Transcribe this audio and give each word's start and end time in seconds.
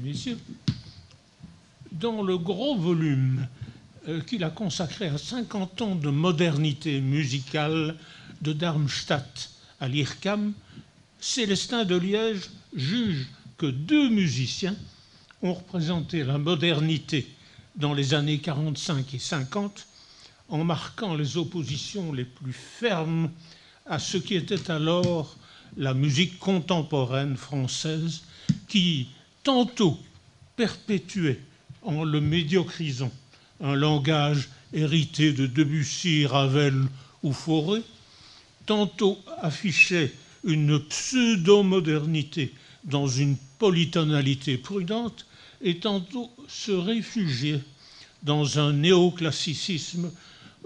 messieurs, 0.00 0.38
dans 1.92 2.22
le 2.22 2.38
gros 2.38 2.76
volume 2.76 3.46
euh, 4.08 4.20
qu'il 4.22 4.44
a 4.44 4.50
consacré 4.50 5.08
à 5.08 5.18
50 5.18 5.82
ans 5.82 5.94
de 5.94 6.08
modernité 6.08 7.00
musicale 7.00 7.96
de 8.40 8.52
Darmstadt 8.52 9.50
à 9.80 9.88
l'IRCAM, 9.88 10.52
Célestin 11.18 11.84
de 11.84 11.96
Liège 11.96 12.50
juge 12.74 13.26
que 13.58 13.66
deux 13.66 14.08
musiciens 14.08 14.76
ont 15.42 15.52
représenté 15.52 16.24
la 16.24 16.38
modernité 16.38 17.28
dans 17.76 17.92
les 17.92 18.14
années 18.14 18.38
45 18.38 19.12
et 19.14 19.18
50 19.18 19.86
en 20.48 20.64
marquant 20.64 21.14
les 21.14 21.36
oppositions 21.36 22.12
les 22.12 22.24
plus 22.24 22.52
fermes 22.52 23.30
à 23.86 23.98
ce 23.98 24.16
qui 24.16 24.34
était 24.34 24.70
alors 24.70 25.36
la 25.76 25.94
musique 25.94 26.38
contemporaine 26.38 27.36
française 27.36 28.22
qui 28.66 29.08
tantôt 29.42 29.98
perpétuait 30.56 31.40
en 31.82 32.04
le 32.04 32.20
médiocrisant 32.20 33.12
un 33.60 33.74
langage 33.74 34.48
hérité 34.72 35.32
de 35.32 35.46
Debussy, 35.46 36.26
Ravel 36.26 36.86
ou 37.22 37.32
Fauré, 37.32 37.82
tantôt 38.66 39.18
affichait 39.40 40.12
une 40.44 40.80
pseudo-modernité 40.80 42.54
dans 42.84 43.06
une 43.06 43.36
polytonalité 43.58 44.56
prudente, 44.56 45.26
et 45.62 45.78
tantôt 45.78 46.30
se 46.48 46.72
réfugiait 46.72 47.60
dans 48.22 48.58
un 48.58 48.72
néoclassicisme 48.72 50.10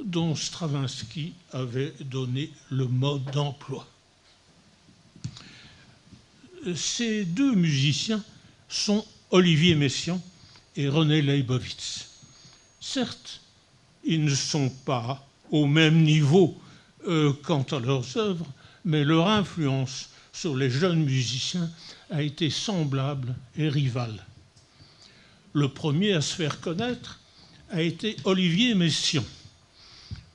dont 0.03 0.37
Stravinsky 0.37 1.33
avait 1.53 1.93
donné 2.01 2.51
le 2.71 2.87
mode 2.87 3.25
d'emploi. 3.33 3.89
Ces 6.77 7.25
deux 7.25 7.55
musiciens 7.55 8.23
sont 8.75 9.05
Olivier 9.31 9.75
Messiaen 9.77 10.21
et 10.77 10.89
René 10.89 11.23
Leibovitz. 11.23 12.09
Certes, 12.81 13.41
ils 14.05 14.25
ne 14.25 14.35
sont 14.35 14.69
pas 14.69 15.27
au 15.51 15.67
même 15.67 16.03
niveau 16.03 16.61
euh, 17.07 17.33
quant 17.45 17.63
à 17.71 17.79
leurs 17.79 18.17
œuvres, 18.17 18.47
mais 18.85 19.05
leur 19.05 19.29
influence 19.29 20.11
sur 20.33 20.57
les 20.57 20.71
jeunes 20.71 21.05
musiciens 21.05 21.71
a 22.11 22.23
été 22.23 22.51
semblable 22.51 23.35
et 23.57 23.69
rivale. 23.69 24.27
Le 25.53 25.69
premier 25.69 26.13
à 26.15 26.21
se 26.21 26.35
faire 26.35 26.61
connaître 26.61 27.21
a 27.71 27.81
été 27.81 28.17
Olivier 28.25 28.75
Messiaen, 28.75 29.25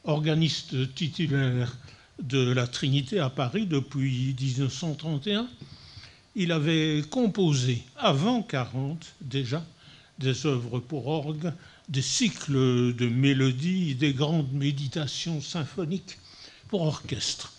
organiste 0.06 0.96
titulaire 0.96 1.76
de 2.22 2.52
la 2.52 2.68
Trinité 2.68 3.20
à 3.20 3.30
Paris 3.30 3.66
depuis 3.66 4.34
1931. 4.40 5.48
Il 6.42 6.54
avait 6.54 7.04
composé 7.10 7.84
avant 7.98 8.42
40 8.42 9.06
déjà 9.20 9.62
des 10.20 10.46
œuvres 10.46 10.80
pour 10.80 11.08
orgue, 11.08 11.52
des 11.90 12.02
cycles 12.02 12.96
de 12.96 13.10
mélodies, 13.10 13.94
des 13.96 14.14
grandes 14.14 14.54
méditations 14.54 15.42
symphoniques 15.42 16.18
pour 16.70 16.84
orchestre. 16.84 17.52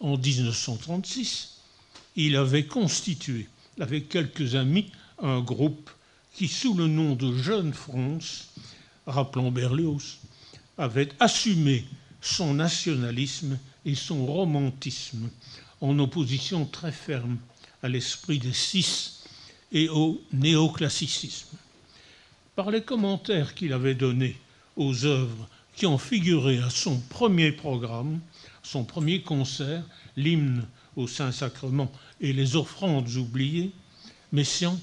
En 0.00 0.16
1936, 0.16 1.58
il 2.16 2.36
avait 2.36 2.64
constitué, 2.64 3.50
avec 3.78 4.08
quelques 4.08 4.54
amis, 4.54 4.90
un 5.18 5.40
groupe 5.40 5.90
qui, 6.34 6.48
sous 6.48 6.72
le 6.72 6.86
nom 6.86 7.14
de 7.14 7.36
Jeune 7.36 7.74
France, 7.74 8.48
rappelant 9.06 9.50
Berlioz, 9.50 10.16
avait 10.78 11.10
assumé 11.20 11.84
son 12.22 12.54
nationalisme 12.54 13.58
et 13.84 13.94
son 13.94 14.24
romantisme 14.24 15.28
en 15.82 15.98
opposition 15.98 16.64
très 16.64 16.92
ferme 16.92 17.36
à 17.82 17.88
l'esprit 17.88 18.38
des 18.38 18.52
six 18.52 19.24
et 19.72 19.88
au 19.88 20.22
néoclassicisme. 20.32 21.56
Par 22.54 22.70
les 22.70 22.82
commentaires 22.82 23.54
qu'il 23.54 23.72
avait 23.72 23.94
donnés 23.94 24.36
aux 24.76 25.04
œuvres 25.04 25.48
qui 25.74 25.86
ont 25.86 25.98
figuré 25.98 26.58
à 26.58 26.70
son 26.70 26.98
premier 26.98 27.52
programme, 27.52 28.20
son 28.62 28.84
premier 28.84 29.22
concert, 29.22 29.82
l'hymne 30.16 30.66
au 30.96 31.08
Saint-Sacrement 31.08 31.90
et 32.20 32.32
les 32.32 32.56
offrandes 32.56 33.08
oubliées, 33.16 33.72
Messiaen 34.32 34.78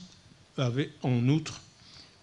avait 0.57 0.91
en 1.03 1.27
outre 1.29 1.61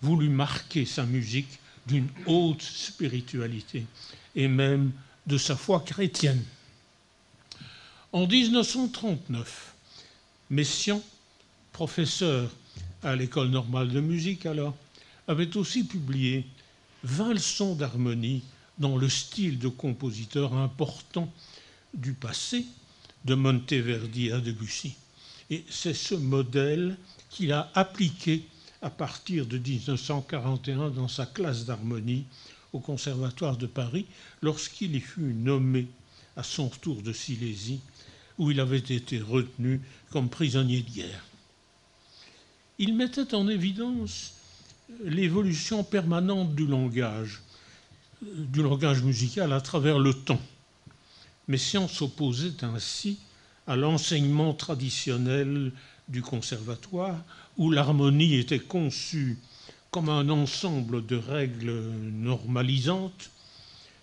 voulu 0.02 0.28
marquer 0.28 0.84
sa 0.84 1.06
musique 1.06 1.58
d'une 1.86 2.08
haute 2.26 2.62
spiritualité 2.62 3.86
et 4.34 4.48
même 4.48 4.92
de 5.26 5.38
sa 5.38 5.56
foi 5.56 5.80
chrétienne. 5.80 6.42
En 8.12 8.26
1939, 8.26 9.75
Messiaen, 10.50 11.02
professeur 11.72 12.50
à 13.02 13.16
l'école 13.16 13.48
normale 13.48 13.90
de 13.90 14.00
musique 14.00 14.46
alors, 14.46 14.74
avait 15.26 15.56
aussi 15.56 15.84
publié 15.84 16.46
20 17.02 17.34
leçons 17.34 17.74
d'harmonie 17.74 18.42
dans 18.78 18.96
le 18.96 19.08
style 19.08 19.58
de 19.58 19.68
compositeur 19.68 20.54
important 20.54 21.32
du 21.94 22.12
passé, 22.12 22.64
de 23.24 23.34
Monteverdi 23.34 24.30
à 24.30 24.38
Debussy. 24.40 24.94
Et 25.50 25.64
c'est 25.68 25.94
ce 25.94 26.14
modèle 26.14 26.96
qu'il 27.30 27.52
a 27.52 27.70
appliqué 27.74 28.44
à 28.82 28.90
partir 28.90 29.46
de 29.46 29.58
1941 29.58 30.90
dans 30.90 31.08
sa 31.08 31.26
classe 31.26 31.64
d'harmonie 31.64 32.24
au 32.72 32.78
Conservatoire 32.78 33.56
de 33.56 33.66
Paris 33.66 34.06
lorsqu'il 34.42 34.94
y 34.94 35.00
fut 35.00 35.34
nommé 35.34 35.88
à 36.36 36.42
son 36.42 36.68
retour 36.68 37.02
de 37.02 37.12
Silésie 37.12 37.80
où 38.38 38.50
il 38.50 38.60
avait 38.60 38.78
été 38.78 39.18
retenu 39.18 39.80
comme 40.10 40.28
prisonnier 40.28 40.82
de 40.82 40.90
guerre. 40.90 41.24
Il 42.78 42.94
mettait 42.94 43.34
en 43.34 43.48
évidence 43.48 44.34
l'évolution 45.04 45.82
permanente 45.82 46.54
du 46.54 46.66
langage, 46.66 47.42
du 48.22 48.62
langage 48.62 49.02
musical 49.02 49.52
à 49.52 49.60
travers 49.60 49.98
le 49.98 50.12
temps. 50.12 50.40
Messiaen 51.48 51.88
s'opposait 51.88 52.62
ainsi 52.62 53.18
à 53.66 53.76
l'enseignement 53.76 54.52
traditionnel 54.54 55.72
du 56.08 56.22
conservatoire 56.22 57.16
où 57.56 57.70
l'harmonie 57.70 58.34
était 58.34 58.58
conçue 58.60 59.38
comme 59.90 60.08
un 60.08 60.28
ensemble 60.28 61.06
de 61.06 61.16
règles 61.16 61.80
normalisantes, 62.12 63.30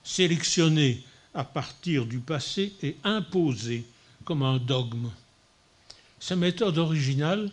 sélectionnées 0.03 1.03
à 1.33 1.43
partir 1.43 2.05
du 2.05 2.19
passé 2.19 2.73
et 2.81 2.97
imposées 3.03 3.85
comme 4.25 4.43
un 4.43 4.57
dogme. 4.57 5.09
Sa 6.19 6.35
méthode 6.35 6.77
originale 6.77 7.51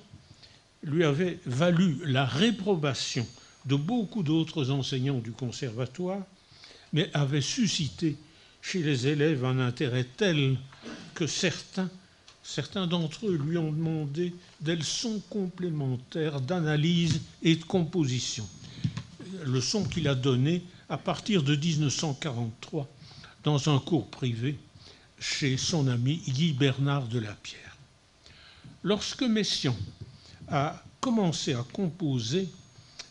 lui 0.82 1.04
avait 1.04 1.38
valu 1.46 1.98
la 2.04 2.24
réprobation 2.24 3.26
de 3.66 3.76
beaucoup 3.76 4.22
d'autres 4.22 4.70
enseignants 4.70 5.18
du 5.18 5.32
conservatoire, 5.32 6.22
mais 6.92 7.10
avait 7.12 7.40
suscité 7.40 8.16
chez 8.62 8.82
les 8.82 9.06
élèves 9.06 9.44
un 9.44 9.58
intérêt 9.58 10.06
tel 10.16 10.56
que 11.14 11.26
certains 11.26 11.88
d'entre 12.86 13.26
eux 13.26 13.36
lui 13.36 13.58
ont 13.58 13.72
demandé 13.72 14.34
des 14.60 14.76
leçons 14.76 15.20
complémentaires 15.30 16.40
d'analyse 16.40 17.20
et 17.42 17.56
de 17.56 17.64
composition, 17.64 18.48
leçons 19.44 19.84
qu'il 19.84 20.08
a 20.08 20.14
données 20.14 20.62
à 20.88 20.96
partir 20.98 21.42
de 21.42 21.54
1943 21.54 22.88
dans 23.44 23.74
un 23.74 23.78
cours 23.78 24.08
privé 24.08 24.58
chez 25.20 25.56
son 25.56 25.86
ami 25.86 26.22
Guy 26.26 26.52
Bernard 26.52 27.06
de 27.06 27.20
la 27.20 27.32
Pierre. 27.34 27.76
Lorsque 28.82 29.22
Messiaen 29.22 29.76
a 30.48 30.82
commencé 31.00 31.54
à 31.54 31.64
composer, 31.72 32.48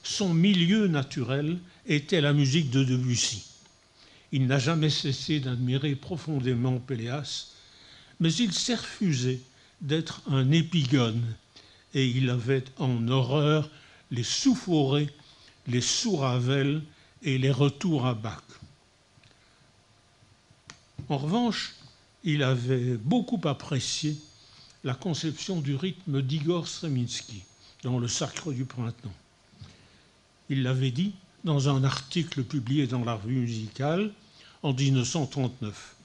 son 0.04 0.34
milieu 0.34 0.88
naturel 0.88 1.58
était 1.86 2.22
la 2.22 2.34
musique 2.34 2.72
de 2.72 2.84
Debussy. 2.84 3.46
Il 4.32 4.48
n'a 4.48 4.60
jamais 4.60 4.90
cessé 4.90 5.40
d'admirer 5.40 5.96
profondément 5.96 6.80
Péléas 6.80 7.54
mais 8.20 8.34
il 8.34 8.54
s'est 8.54 8.76
refusé 8.76 9.42
d'être 9.82 10.22
un 10.28 10.52
épigone 10.52 11.24
et 11.94 12.06
il 12.06 12.30
avait 12.30 12.66
en 12.78 13.08
horreur 13.08 13.70
les 14.12 14.24
sous-forêts, 14.24 15.10
les 15.68 15.82
sous-ravels 15.82 16.82
et 17.24 17.38
les 17.38 17.52
retours 17.52 18.06
à 18.06 18.14
Bach. 18.14 18.44
En 21.08 21.18
revanche, 21.18 21.76
il 22.24 22.44
avait 22.44 22.98
beaucoup 22.98 23.40
apprécié 23.46 24.18
la 24.84 24.94
conception 24.94 25.62
du 25.62 25.76
rythme 25.76 26.22
d'Igor 26.22 26.68
Streminsky 26.68 27.44
dans 27.84 28.00
Le 28.00 28.08
Sacre 28.08 28.52
du 28.52 28.66
Printemps. 28.66 29.14
Il 30.50 30.64
l'avait 30.64 30.92
dit 30.92 31.14
dans 31.44 31.70
un 31.70 31.84
article 31.84 32.44
publié 32.44 32.88
dans 32.88 33.04
la 33.04 33.16
revue 33.16 33.40
musicale 33.40 34.12
en 34.64 34.74
1939 34.74 35.96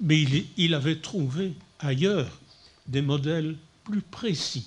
mais 0.00 0.24
il, 0.56 0.74
avait 0.74 1.00
trouvé 1.00 1.54
ailleurs 1.78 2.40
des 2.86 3.02
modèles 3.02 3.56
plus 3.84 4.02
précis. 4.02 4.66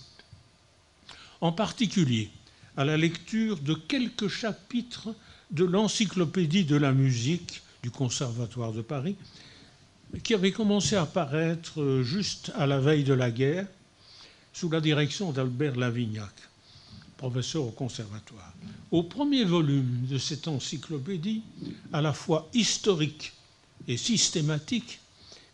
En 1.42 1.52
particulier, 1.52 2.30
à 2.76 2.86
la 2.86 2.98
lecture 2.98 3.58
de 3.58 3.74
quelques 3.74 4.28
chapitres 4.30 5.14
de 5.52 5.64
l'encyclopédie 5.64 6.66
de 6.66 6.76
la 6.76 6.92
musique 6.92 7.62
du 7.84 7.92
Conservatoire 7.92 8.72
de 8.74 8.82
Paris, 8.82 9.16
qui 10.24 10.34
avait 10.34 10.52
commencé 10.52 10.96
à 10.96 11.06
paraître 11.06 12.02
juste 12.04 12.52
à 12.56 12.66
la 12.66 12.80
veille 12.80 13.04
de 13.04 13.14
la 13.14 13.32
guerre, 13.32 13.68
sous 14.54 14.70
la 14.70 14.82
direction 14.82 15.32
d'Albert 15.32 15.76
Lavignac. 15.76 16.34
professeur 17.18 17.64
au 17.64 17.72
conservatoire. 17.72 18.54
Au 18.92 19.02
premier 19.04 19.44
volume 19.44 20.06
de 20.08 20.18
cette 20.20 20.48
encyclopédie, 20.48 21.42
à 21.92 22.02
la 22.02 22.14
fois 22.14 22.48
historique 22.54 23.34
et 23.88 23.98
systématique, 23.98 25.00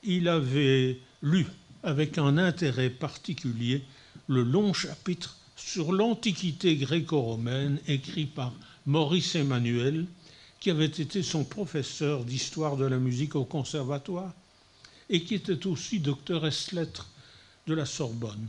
il 0.03 0.27
avait 0.27 0.99
lu 1.21 1.45
avec 1.83 2.17
un 2.17 2.37
intérêt 2.37 2.89
particulier 2.89 3.81
le 4.27 4.43
long 4.43 4.73
chapitre 4.73 5.37
sur 5.55 5.91
l'Antiquité 5.93 6.75
gréco-romaine 6.75 7.79
écrit 7.87 8.25
par 8.25 8.53
Maurice 8.85 9.35
Emmanuel, 9.35 10.05
qui 10.59 10.69
avait 10.69 10.85
été 10.85 11.23
son 11.23 11.43
professeur 11.43 12.23
d'histoire 12.25 12.75
de 12.77 12.85
la 12.85 12.97
musique 12.97 13.35
au 13.35 13.45
conservatoire 13.45 14.33
et 15.13 15.21
qui 15.21 15.35
était 15.35 15.67
aussi 15.67 15.99
docteur 15.99 16.43
lettres 16.73 17.07
de 17.67 17.75
la 17.75 17.85
Sorbonne. 17.85 18.47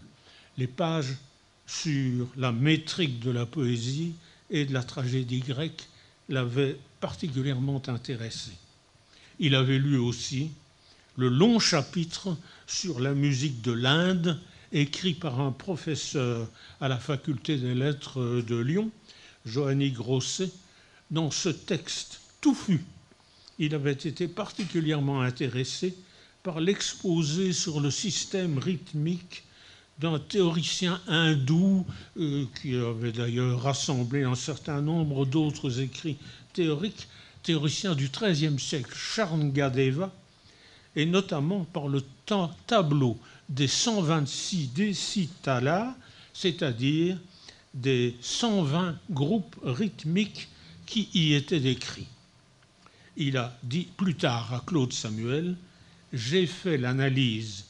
Les 0.57 0.67
pages 0.67 1.15
sur 1.67 2.27
la 2.39 2.53
métrique 2.53 3.21
de 3.21 3.31
la 3.31 3.45
poésie 3.45 4.15
et 4.51 4.65
de 4.65 4.73
la 4.73 4.83
tragédie 4.83 5.41
grecque 5.41 5.87
l'avaient 6.31 6.79
particulièrement 7.01 7.83
intéressé. 7.87 8.51
Il 9.39 9.55
avait 9.55 9.79
lu 9.79 9.99
aussi 9.99 10.53
le 11.17 11.29
long 11.29 11.59
chapitre 11.59 12.35
sur 12.67 12.99
la 12.99 13.13
musique 13.13 13.61
de 13.61 13.73
l'Inde, 13.73 14.41
écrit 14.73 15.15
par 15.15 15.41
un 15.41 15.53
professeur 15.53 16.49
à 16.81 16.89
la 16.89 16.97
faculté 16.99 17.59
des 17.59 17.75
lettres 17.75 18.43
de 18.47 18.57
Lyon, 18.57 18.91
Joanny 19.45 19.91
Grosset. 19.91 20.51
Dans 21.11 21.31
ce 21.31 21.51
texte 21.51 22.21
touffu, 22.41 22.83
il 23.59 23.75
avait 23.75 23.93
été 23.93 24.29
particulièrement 24.29 25.21
intéressé 25.21 25.95
par 26.45 26.61
l'exposé 26.61 27.55
sur 27.55 27.81
le 27.81 27.91
système 27.91 28.59
rythmique 28.59 29.45
d'un 29.99 30.19
théoricien 30.19 31.01
hindou 31.09 31.87
euh, 32.19 32.45
qui 32.61 32.77
avait 32.77 33.13
d'ailleurs 33.13 33.63
rassemblé 33.63 34.25
un 34.25 34.35
certain 34.35 34.83
nombre 34.83 35.25
d'autres 35.25 35.81
écrits 35.81 36.19
théoriques, 36.53 37.09
théoricien 37.43 37.95
du 37.95 38.11
XIIIe 38.11 38.61
siècle, 38.61 38.95
Charngadeva, 38.95 40.13
et 40.95 41.07
notamment 41.07 41.65
par 41.65 41.89
le 41.89 42.03
tableau 42.67 43.19
des 43.49 43.67
126 43.67 44.69
décitalas, 44.69 45.97
c'est-à-dire 46.35 47.17
des 47.73 48.17
120 48.21 48.97
groupes 49.11 49.57
rythmiques 49.65 50.49
qui 50.85 51.09
y 51.15 51.33
étaient 51.33 51.61
décrits. 51.61 52.07
Il 53.17 53.39
a 53.39 53.57
dit 53.63 53.89
plus 53.97 54.15
tard 54.15 54.53
à 54.53 54.63
Claude 54.67 54.93
Samuel, 54.93 55.57
j'ai 56.15 56.47
fait 56.47 56.79
l'analyse 56.79 57.65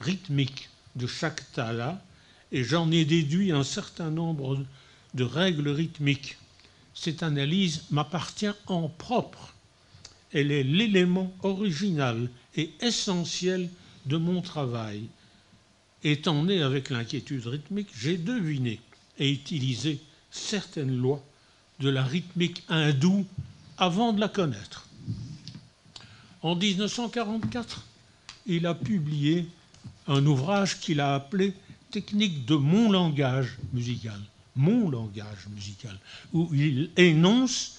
rythmique 0.00 0.70
de 0.96 1.06
chaque 1.06 1.52
tala 1.52 2.02
et 2.50 2.64
j'en 2.64 2.90
ai 2.90 3.04
déduit 3.04 3.52
un 3.52 3.62
certain 3.62 4.10
nombre 4.10 4.64
de 5.14 5.24
règles 5.24 5.68
rythmiques. 5.68 6.38
Cette 6.94 7.22
analyse 7.22 7.82
m'appartient 7.90 8.50
en 8.66 8.88
propre. 8.88 9.54
Elle 10.32 10.50
est 10.50 10.64
l'élément 10.64 11.32
original 11.42 12.30
et 12.56 12.70
essentiel 12.80 13.68
de 14.06 14.16
mon 14.16 14.40
travail. 14.40 15.02
Étant 16.02 16.44
né 16.44 16.62
avec 16.62 16.88
l'inquiétude 16.88 17.46
rythmique, 17.46 17.90
j'ai 17.94 18.16
deviné 18.16 18.80
et 19.18 19.30
utilisé 19.30 20.00
certaines 20.30 20.96
lois 20.96 21.22
de 21.80 21.90
la 21.90 22.02
rythmique 22.02 22.62
hindoue 22.68 23.26
avant 23.76 24.14
de 24.14 24.20
la 24.20 24.28
connaître. 24.28 24.88
En 26.42 26.56
1944, 26.56 27.84
il 28.46 28.66
a 28.66 28.74
publié 28.74 29.46
un 30.06 30.24
ouvrage 30.26 30.80
qu'il 30.80 31.00
a 31.00 31.14
appelé 31.14 31.54
Technique 31.90 32.46
de 32.46 32.54
mon 32.54 32.92
langage 32.92 33.58
musical, 33.72 34.18
mon 34.54 34.90
langage 34.90 35.48
musical, 35.52 35.98
où 36.32 36.48
il 36.54 36.90
énonce 36.96 37.78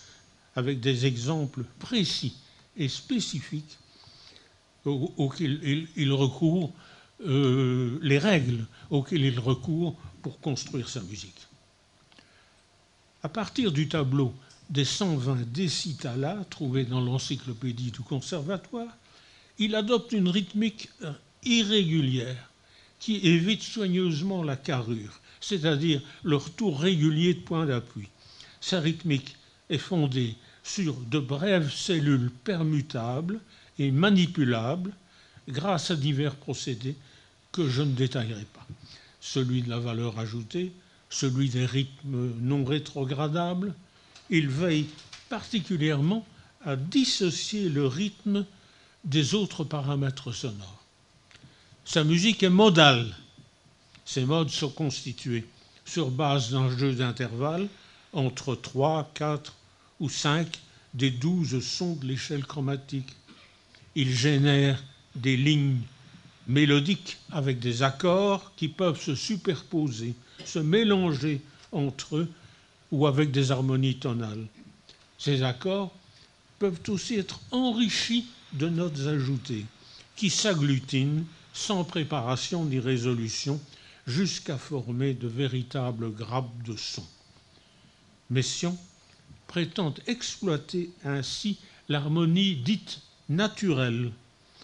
avec 0.58 0.81
des 0.81 1.06
exemples 1.06 1.63
précis 1.80 2.36
et 2.75 2.90
spécifiques 2.90 3.78
auxquels 4.84 5.88
il, 5.96 6.12
recourt, 6.12 6.74
euh, 7.25 8.00
les 8.02 8.18
règles 8.18 8.66
auxquelles 8.90 9.24
il 9.24 9.40
recourt 9.40 9.96
pour 10.22 10.42
construire 10.42 10.90
sa 10.90 11.00
musique. 11.02 11.48
À 13.24 13.30
partir 13.30 13.72
du 13.72 13.88
tableau 13.88 14.34
des 14.69 14.84
120 14.86 15.54
décitalas 15.54 16.44
trouvés 16.50 16.84
dans 16.84 17.00
l'encyclopédie 17.00 17.92
du 17.92 18.02
conservatoire, 18.02 18.92
il 19.62 19.75
adopte 19.75 20.12
une 20.12 20.28
rythmique 20.28 20.90
euh, 21.04 21.13
irrégulière 21.44 22.50
qui 23.00 23.18
évite 23.18 23.62
soigneusement 23.62 24.42
la 24.42 24.56
carrure, 24.56 25.22
c'est-à-dire 25.40 26.02
le 26.24 26.36
retour 26.38 26.80
régulier 26.80 27.36
de 27.36 27.42
points 27.42 27.68
d'appui. 27.68 28.08
Sa 28.60 28.80
rythmique 28.80 29.36
est 29.69 29.78
fondée 29.78 30.36
sur 30.63 30.96
de 30.96 31.19
brèves 31.19 31.72
cellules 31.72 32.31
permutables 32.44 33.40
et 33.78 33.92
manipulables 33.92 34.94
grâce 35.48 35.92
à 35.92 35.96
divers 35.96 36.36
procédés 36.36 36.96
que 37.52 37.69
je 37.69 37.84
ne 37.84 37.94
détaillerai 37.94 38.46
pas. 38.54 38.66
Celui 39.19 39.62
de 39.62 39.69
la 39.69 39.80
valeur 39.80 40.18
ajoutée, 40.18 40.72
celui 41.12 41.50
des 41.50 41.68
rythmes 41.68 42.34
non 42.42 42.66
rétrogradables. 42.66 43.75
Il 44.31 44.48
veille 44.48 44.88
particulièrement 45.30 46.25
à 46.66 46.75
dissocier 46.75 47.69
le 47.69 47.86
rythme 47.86 48.46
des 49.03 49.33
autres 49.33 49.63
paramètres 49.63 50.31
sonores. 50.31 50.83
Sa 51.86 52.03
musique 52.03 52.44
est 52.44 52.50
modale. 52.50 53.15
Ses 54.06 54.25
modes 54.25 54.50
sont 54.50 54.69
constitués 54.69 55.45
sur 55.86 56.12
base 56.12 56.51
d'un 56.51 56.75
jeu 56.77 56.94
d'intervalles 56.94 57.68
entre 58.13 58.56
3, 58.56 59.12
4 59.13 59.53
ou 60.00 60.09
5 60.09 60.59
des 60.94 61.12
12 61.12 61.63
sons 61.65 61.95
de 61.95 62.06
l'échelle 62.06 62.45
chromatique. 62.45 63.09
Il 63.95 64.13
génère 64.13 64.83
des 65.15 65.38
lignes 65.38 65.81
mélodiques 66.47 67.18
avec 67.31 67.59
des 67.59 67.83
accords 67.83 68.54
qui 68.56 68.68
peuvent 68.68 69.01
se 69.01 69.15
superposer, 69.15 70.13
se 70.45 70.59
mélanger 70.59 71.42
entre 71.71 72.18
eux 72.18 72.31
ou 72.92 73.07
avec 73.07 73.31
des 73.31 73.51
harmonies 73.51 73.97
tonales. 73.97 74.47
Ces 75.18 75.44
accords 75.44 75.92
peuvent 76.59 76.80
aussi 76.89 77.15
être 77.15 77.39
enrichis 77.51 78.25
de 78.53 78.69
notes 78.69 79.00
ajoutées 79.07 79.65
qui 80.15 80.30
s'agglutinent 80.30 81.25
sans 81.53 81.83
préparation 81.83 82.65
ni 82.65 82.80
résolution, 82.80 83.59
jusqu'à 84.07 84.57
former 84.57 85.14
de 85.14 85.28
véritables 85.28 86.11
grappes 86.11 86.64
de 86.64 86.76
son. 86.76 87.06
Messiaen 88.30 88.76
prétend 89.47 89.94
exploiter 90.07 90.90
ainsi 91.04 91.59
l'harmonie 91.90 92.56
dite 92.56 93.02
naturelle, 93.30 94.11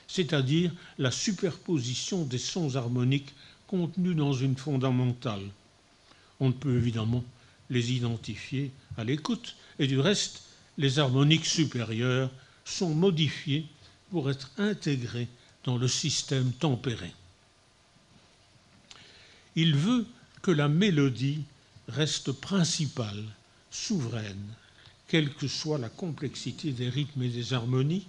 c'est-à-dire 0.08 0.72
la 0.98 1.12
superposition 1.12 2.24
des 2.24 2.38
sons 2.38 2.76
harmoniques 2.76 3.34
contenus 3.68 4.16
dans 4.16 4.34
une 4.34 4.56
fondamentale. 4.56 5.44
On 6.40 6.48
ne 6.48 6.54
peut 6.54 6.78
évidemment 6.78 7.24
les 7.70 7.92
identifier 7.92 8.72
à 8.98 9.04
l'écoute, 9.04 9.56
et 9.80 9.88
du 9.88 10.00
reste, 10.00 10.44
les 10.78 11.00
harmoniques 11.00 11.46
supérieures 11.46 12.32
sont 12.64 12.94
modifiées 12.94 13.66
pour 14.12 14.30
être 14.30 14.52
intégrées 14.58 15.28
dans 15.64 15.78
le 15.78 15.88
système 15.88 16.52
tempéré. 16.52 17.12
Il 19.56 19.76
veut 19.76 20.06
que 20.42 20.52
la 20.52 20.68
mélodie 20.68 21.44
reste 21.88 22.32
principale, 22.32 23.24
souveraine, 23.72 24.54
quelle 25.08 25.34
que 25.34 25.48
soit 25.48 25.78
la 25.78 25.90
complexité 25.90 26.72
des 26.72 26.90
rythmes 26.90 27.24
et 27.24 27.30
des 27.30 27.54
harmonies. 27.54 28.08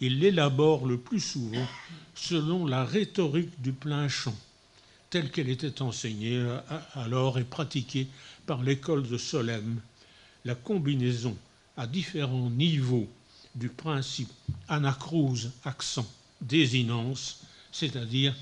Il 0.00 0.20
l'élabore 0.20 0.86
le 0.86 0.96
plus 0.96 1.20
souvent 1.20 1.66
selon 2.14 2.66
la 2.66 2.84
rhétorique 2.84 3.60
du 3.60 3.72
plein 3.72 4.08
chant, 4.08 4.36
telle 5.10 5.30
qu'elle 5.30 5.48
était 5.48 5.82
enseignée 5.82 6.46
alors 6.94 7.38
et 7.38 7.44
pratiquée 7.44 8.08
par 8.46 8.62
l'école 8.62 9.06
de 9.06 9.18
Solesmes. 9.18 9.80
La 10.44 10.54
combinaison 10.54 11.36
à 11.76 11.86
différents 11.86 12.48
niveaux 12.48 13.08
du 13.54 13.68
principe 13.68 14.30
anacrose 14.68 15.50
accent 15.64 16.06
désinence, 16.40 17.40
c'est-à-dire 17.72 18.34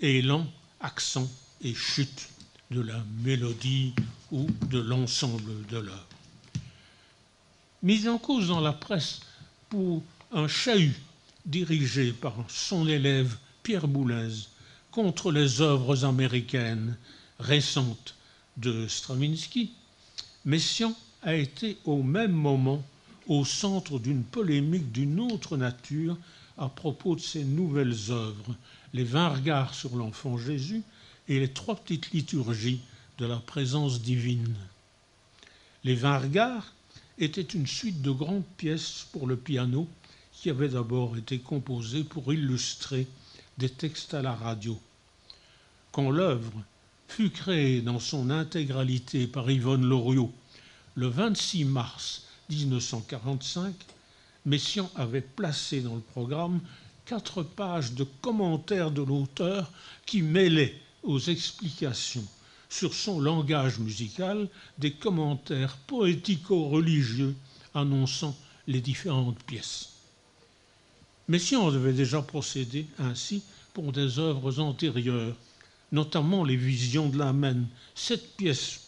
élan, 0.00 0.46
accent 0.80 1.28
et 1.62 1.74
chute 1.74 2.28
de 2.70 2.80
la 2.80 3.02
mélodie 3.22 3.94
ou 4.30 4.46
de 4.68 4.78
l'ensemble 4.78 5.66
de 5.66 5.78
l'œuvre. 5.78 6.06
Mise 7.82 8.08
en 8.08 8.18
cause 8.18 8.48
dans 8.48 8.60
la 8.60 8.72
presse 8.72 9.20
pour 9.70 10.02
un 10.32 10.48
chahut 10.48 10.94
dirigé 11.46 12.12
par 12.12 12.34
son 12.48 12.86
élève 12.86 13.36
Pierre 13.62 13.88
Boulez 13.88 14.46
contre 14.90 15.30
les 15.30 15.60
œuvres 15.60 16.04
américaines 16.04 16.96
récentes 17.38 18.14
de 18.56 18.88
Stravinsky, 18.88 19.70
Messiaen 20.44 20.94
a 21.22 21.34
été 21.34 21.78
au 21.84 22.02
même 22.02 22.32
moment 22.32 22.82
au 23.28 23.44
centre 23.44 23.98
d'une 23.98 24.24
polémique 24.24 24.90
d'une 24.90 25.20
autre 25.20 25.56
nature 25.56 26.16
à 26.56 26.68
propos 26.68 27.14
de 27.14 27.20
ses 27.20 27.44
nouvelles 27.44 28.10
œuvres, 28.10 28.56
les 28.94 29.04
vingt 29.04 29.28
regards 29.28 29.74
sur 29.74 29.94
l'enfant 29.96 30.38
Jésus 30.38 30.82
et 31.28 31.38
les 31.38 31.52
trois 31.52 31.76
petites 31.76 32.10
liturgies 32.10 32.80
de 33.18 33.26
la 33.26 33.36
présence 33.36 34.00
divine. 34.00 34.56
Les 35.84 35.94
vingt 35.94 36.18
regards 36.18 36.72
étaient 37.18 37.42
une 37.42 37.66
suite 37.66 38.00
de 38.02 38.10
grandes 38.10 38.46
pièces 38.56 39.06
pour 39.12 39.26
le 39.26 39.36
piano 39.36 39.86
qui 40.32 40.50
avaient 40.50 40.68
d'abord 40.68 41.16
été 41.16 41.38
composées 41.38 42.04
pour 42.04 42.32
illustrer 42.32 43.06
des 43.58 43.68
textes 43.68 44.14
à 44.14 44.22
la 44.22 44.34
radio. 44.34 44.78
Quand 45.92 46.10
l'œuvre 46.10 46.52
fut 47.08 47.30
créée 47.30 47.82
dans 47.82 47.98
son 47.98 48.30
intégralité 48.30 49.26
par 49.26 49.50
Yvonne 49.50 49.84
Loriot 49.84 50.32
le 50.94 51.08
26 51.08 51.64
mars 51.64 52.27
1945, 52.50 53.74
Messiaen 54.46 54.90
avait 54.96 55.20
placé 55.20 55.80
dans 55.80 55.94
le 55.94 56.00
programme 56.00 56.60
quatre 57.04 57.42
pages 57.42 57.92
de 57.92 58.04
commentaires 58.20 58.90
de 58.90 59.02
l'auteur 59.02 59.70
qui 60.06 60.22
mêlaient 60.22 60.74
aux 61.02 61.18
explications 61.18 62.24
sur 62.68 62.94
son 62.94 63.20
langage 63.20 63.78
musical 63.78 64.48
des 64.78 64.92
commentaires 64.92 65.76
poético-religieux 65.86 67.34
annonçant 67.74 68.36
les 68.66 68.80
différentes 68.80 69.42
pièces. 69.44 69.90
Messiaen 71.28 71.66
avait 71.68 71.92
déjà 71.92 72.22
procédé 72.22 72.86
ainsi 72.98 73.42
pour 73.74 73.92
des 73.92 74.18
œuvres 74.18 74.60
antérieures, 74.60 75.36
notamment 75.92 76.44
les 76.44 76.56
Visions 76.56 77.08
de 77.08 77.18
l'Amen, 77.18 77.66
sept 77.94 78.36
pièces 78.36 78.80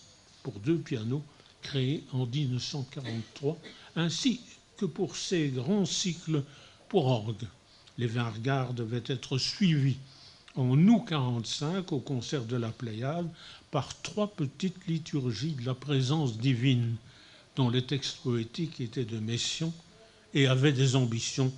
pour 0.42 0.58
deux 0.60 0.78
pianos 0.78 1.22
créées 1.62 2.04
en 2.12 2.26
1943, 2.26 3.58
ainsi 3.96 4.40
que 4.76 4.86
pour 4.86 5.16
ses 5.16 5.48
grands 5.48 5.84
cycles 5.84 6.42
pour 6.88 7.06
orgue. 7.06 7.46
Les 7.98 8.06
regards 8.06 8.72
devaient 8.72 9.02
être 9.06 9.36
suivis 9.38 9.98
en 10.56 10.76
août 10.88 11.04
45 11.06 11.92
au 11.92 12.00
concert 12.00 12.44
de 12.44 12.56
la 12.56 12.70
Pléiade 12.70 13.28
par 13.70 14.00
trois 14.02 14.28
petites 14.28 14.86
liturgies 14.86 15.52
de 15.52 15.66
la 15.66 15.74
présence 15.74 16.38
divine 16.38 16.96
dont 17.56 17.68
les 17.68 17.84
textes 17.84 18.18
poétiques 18.18 18.80
étaient 18.80 19.04
de 19.04 19.18
Messiaen 19.18 19.72
et 20.34 20.46
avaient 20.46 20.72
des 20.72 20.96
ambitions 20.96 21.52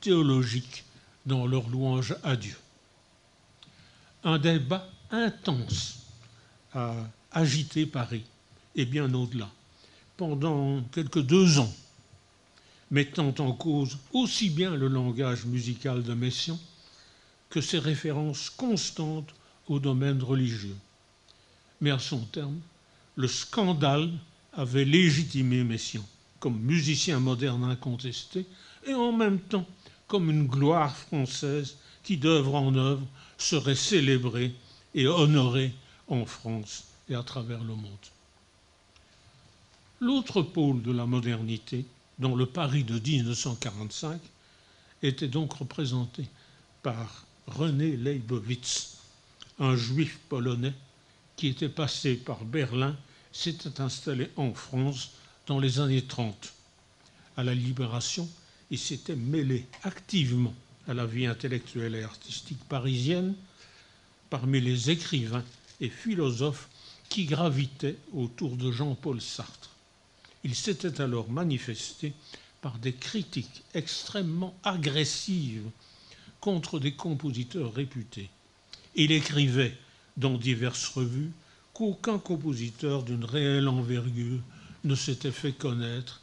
théologiques 0.00 0.84
dans 1.26 1.46
leur 1.46 1.68
louange 1.68 2.16
à 2.22 2.36
Dieu. 2.36 2.56
Un 4.24 4.38
débat 4.38 4.88
intense 5.10 6.00
a 6.72 6.94
agité 7.30 7.86
Paris 7.86 8.24
et 8.74 8.84
bien 8.84 9.12
au-delà 9.14 9.50
pendant 10.16 10.80
quelques 10.92 11.22
deux 11.22 11.58
ans, 11.58 11.72
mettant 12.90 13.34
en 13.38 13.52
cause 13.52 13.98
aussi 14.12 14.50
bien 14.50 14.76
le 14.76 14.88
langage 14.88 15.44
musical 15.46 16.02
de 16.02 16.14
Messiaen 16.14 16.58
que 17.50 17.60
ses 17.60 17.78
références 17.78 18.50
constantes 18.50 19.34
au 19.68 19.78
domaine 19.78 20.22
religieux. 20.22 20.76
Mais 21.80 21.90
à 21.90 21.98
son 21.98 22.20
terme, 22.20 22.60
le 23.16 23.28
scandale 23.28 24.10
avait 24.52 24.84
légitimé 24.84 25.64
Messiaen 25.64 26.04
comme 26.38 26.60
musicien 26.60 27.20
moderne 27.20 27.64
incontesté 27.64 28.46
et 28.86 28.94
en 28.94 29.12
même 29.12 29.40
temps 29.40 29.66
comme 30.06 30.30
une 30.30 30.46
gloire 30.46 30.94
française 30.96 31.76
qui 32.02 32.18
d'œuvre 32.18 32.54
en 32.54 32.74
œuvre 32.74 33.06
serait 33.38 33.74
célébrée 33.74 34.54
et 34.94 35.06
honorée 35.06 35.72
en 36.06 36.26
France 36.26 36.84
et 37.08 37.14
à 37.14 37.22
travers 37.22 37.64
le 37.64 37.74
monde. 37.74 38.13
L'autre 40.00 40.42
pôle 40.42 40.82
de 40.82 40.92
la 40.92 41.06
modernité, 41.06 41.84
dans 42.18 42.34
le 42.34 42.46
Paris 42.46 42.84
de 42.84 42.98
1945, 42.98 44.20
était 45.02 45.28
donc 45.28 45.52
représenté 45.54 46.24
par 46.82 47.26
René 47.46 47.96
Leibowitz, 47.96 48.96
un 49.58 49.76
juif 49.76 50.18
polonais 50.28 50.74
qui 51.36 51.48
était 51.48 51.68
passé 51.68 52.16
par 52.16 52.44
Berlin, 52.44 52.96
s'était 53.32 53.80
installé 53.80 54.30
en 54.36 54.52
France 54.54 55.12
dans 55.46 55.58
les 55.58 55.80
années 55.80 56.04
30. 56.04 56.52
À 57.36 57.44
la 57.44 57.54
Libération, 57.54 58.28
il 58.70 58.78
s'était 58.78 59.16
mêlé 59.16 59.66
activement 59.82 60.54
à 60.88 60.94
la 60.94 61.06
vie 61.06 61.26
intellectuelle 61.26 61.94
et 61.94 62.02
artistique 62.02 62.62
parisienne 62.68 63.34
parmi 64.30 64.60
les 64.60 64.90
écrivains 64.90 65.44
et 65.80 65.88
philosophes 65.88 66.68
qui 67.08 67.24
gravitaient 67.24 67.96
autour 68.12 68.56
de 68.56 68.72
Jean-Paul 68.72 69.20
Sartre. 69.20 69.73
Il 70.44 70.54
s'était 70.54 71.00
alors 71.00 71.30
manifesté 71.30 72.12
par 72.60 72.78
des 72.78 72.92
critiques 72.92 73.62
extrêmement 73.74 74.54
agressives 74.62 75.68
contre 76.40 76.78
des 76.78 76.92
compositeurs 76.92 77.72
réputés. 77.72 78.28
Il 78.94 79.10
écrivait 79.10 79.76
dans 80.16 80.36
diverses 80.36 80.88
revues 80.88 81.32
qu'aucun 81.72 82.18
compositeur 82.18 83.02
d'une 83.02 83.24
réelle 83.24 83.68
envergure 83.68 84.40
ne 84.84 84.94
s'était 84.94 85.32
fait 85.32 85.52
connaître 85.52 86.20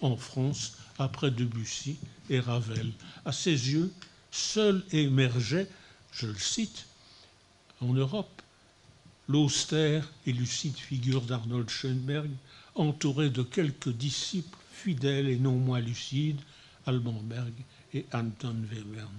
en 0.00 0.16
France 0.16 0.74
après 0.98 1.30
Debussy 1.30 1.96
et 2.30 2.40
Ravel. 2.40 2.92
À 3.24 3.32
ses 3.32 3.50
yeux, 3.72 3.92
seul 4.30 4.84
émergeait, 4.92 5.68
je 6.12 6.26
le 6.26 6.38
cite, 6.38 6.86
en 7.80 7.92
Europe, 7.92 8.42
l'austère 9.28 10.10
et 10.26 10.32
lucide 10.32 10.76
figure 10.76 11.22
d'Arnold 11.22 11.68
Schoenberg, 11.68 12.30
entouré 12.76 13.30
de 13.30 13.42
quelques 13.42 13.90
disciples 13.90 14.58
fidèles 14.70 15.28
et 15.28 15.38
non 15.38 15.56
moins 15.56 15.80
lucides, 15.80 16.40
Alban 16.86 17.20
Berg 17.22 17.52
et 17.94 18.06
Anton 18.12 18.56
Webern. 18.70 19.14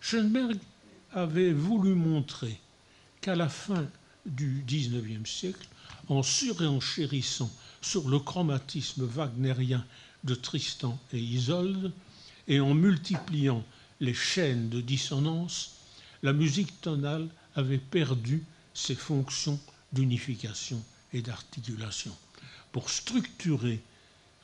Schoenberg 0.00 0.58
avait 1.12 1.52
voulu 1.52 1.94
montrer 1.94 2.58
qu'à 3.20 3.36
la 3.36 3.48
fin 3.48 3.86
du 4.26 4.64
XIXe 4.66 5.28
siècle, 5.28 5.66
en 6.08 6.22
surenchérissant 6.22 7.50
sur 7.80 8.08
le 8.08 8.18
chromatisme 8.18 9.04
wagnérien 9.04 9.84
de 10.24 10.34
Tristan 10.34 10.98
et 11.12 11.20
Isolde 11.20 11.92
et 12.46 12.60
en 12.60 12.74
multipliant 12.74 13.64
les 14.00 14.14
chaînes 14.14 14.68
de 14.68 14.80
dissonance, 14.80 15.76
la 16.22 16.32
musique 16.32 16.80
tonale 16.80 17.28
avait 17.54 17.78
perdu 17.78 18.44
ses 18.74 18.94
fonctions 18.94 19.60
d'unification 19.92 20.82
et 21.12 21.22
d'articulation. 21.22 22.14
Pour 22.72 22.90
structurer 22.90 23.80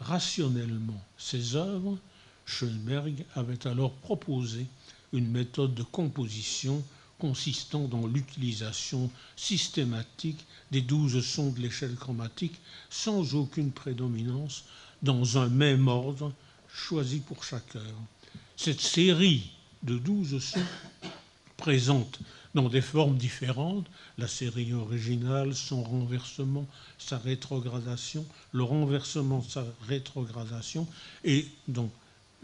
rationnellement 0.00 1.02
ses 1.19 1.57
œuvres, 1.57 1.99
Schoenberg 2.47 3.25
avait 3.35 3.66
alors 3.66 3.93
proposé 3.93 4.66
une 5.12 5.28
méthode 5.31 5.75
de 5.75 5.83
composition 5.83 6.83
consistant 7.19 7.85
dans 7.87 8.07
l'utilisation 8.07 9.11
systématique 9.37 10.45
des 10.71 10.83
douze 10.83 11.25
sons 11.25 11.50
de 11.52 11.61
l'échelle 11.61 11.95
chromatique 11.95 12.61
sans 12.90 13.35
aucune 13.35 13.71
prédominance 13.73 14.64
dans 15.02 15.38
un 15.38 15.49
même 15.49 15.88
ordre 15.88 16.33
choisi 16.69 17.21
pour 17.21 17.45
chaque 17.45 17.76
heure. 17.76 18.00
Cette 18.57 18.81
série 18.81 19.50
de 19.83 19.97
douze 19.99 20.38
sons 20.43 20.66
présente 21.57 22.19
dans 22.55 22.69
des 22.69 22.81
formes 22.81 23.17
différentes, 23.17 23.87
la 24.19 24.29
série 24.29 24.73
originale, 24.73 25.55
son 25.55 25.83
renversement, 25.83 26.67
sa 26.99 27.19
rétrogradation, 27.19 28.25
le 28.53 28.63
renversement, 28.63 29.43
sa 29.43 29.65
rétrogradation, 29.89 30.87
et 31.25 31.47
donc 31.69 31.91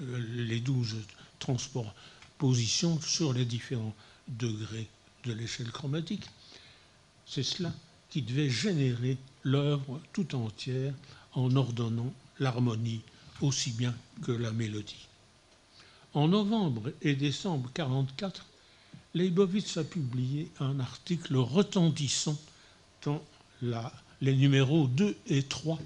euh, 0.01 0.19
les 0.35 0.61
douze 0.61 0.97
transports 1.39 1.95
position 2.41 2.99
sur 3.03 3.35
les 3.35 3.45
différents 3.45 3.95
degrés 4.27 4.89
de 5.25 5.33
l'échelle 5.35 5.71
chromatique. 5.71 6.25
C'est 7.27 7.43
cela 7.43 7.71
qui 8.09 8.23
devait 8.23 8.49
générer 8.49 9.19
l'œuvre 9.45 10.01
tout 10.15 10.35
entière 10.35 10.95
en 11.35 11.55
ordonnant 11.55 12.13
l'harmonie 12.39 13.03
aussi 13.43 13.73
bien 13.73 13.95
que 14.23 14.33
la 14.33 14.53
mélodie. 14.53 15.07
En 16.15 16.29
novembre 16.29 16.93
et 17.03 17.15
décembre 17.15 17.69
1944, 17.77 18.47
Leibowitz 19.15 19.77
a 19.77 19.85
publié 19.85 20.51
un 20.61 20.79
article 20.81 21.37
retentissant 21.37 22.39
dans 23.03 23.23
les 24.21 24.37
numéros 24.37 24.87
2 24.87 25.17
et 25.27 25.43
3 25.43 25.79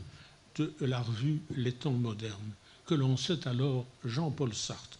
de 0.56 0.72
la 0.80 1.00
revue 1.00 1.40
Les 1.56 1.72
temps 1.72 1.92
modernes, 1.92 2.52
que 2.86 2.94
l'on 2.94 3.16
sait 3.16 3.48
alors 3.48 3.86
Jean-Paul 4.04 4.54
Sartre 4.54 4.98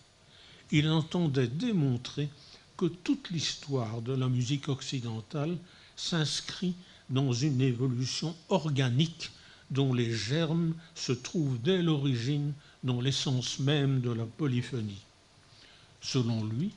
il 0.70 0.88
entendait 0.88 1.46
démontrer 1.46 2.28
que 2.76 2.86
toute 2.86 3.30
l'histoire 3.30 4.02
de 4.02 4.12
la 4.12 4.28
musique 4.28 4.68
occidentale 4.68 5.56
s'inscrit 5.94 6.74
dans 7.10 7.32
une 7.32 7.60
évolution 7.60 8.34
organique 8.48 9.30
dont 9.70 9.92
les 9.92 10.12
germes 10.12 10.74
se 10.94 11.12
trouvent 11.12 11.60
dès 11.62 11.82
l'origine 11.82 12.52
dans 12.82 13.00
l'essence 13.00 13.60
même 13.60 14.00
de 14.00 14.10
la 14.10 14.24
polyphonie. 14.24 15.02
Selon 16.00 16.44
lui, 16.44 16.72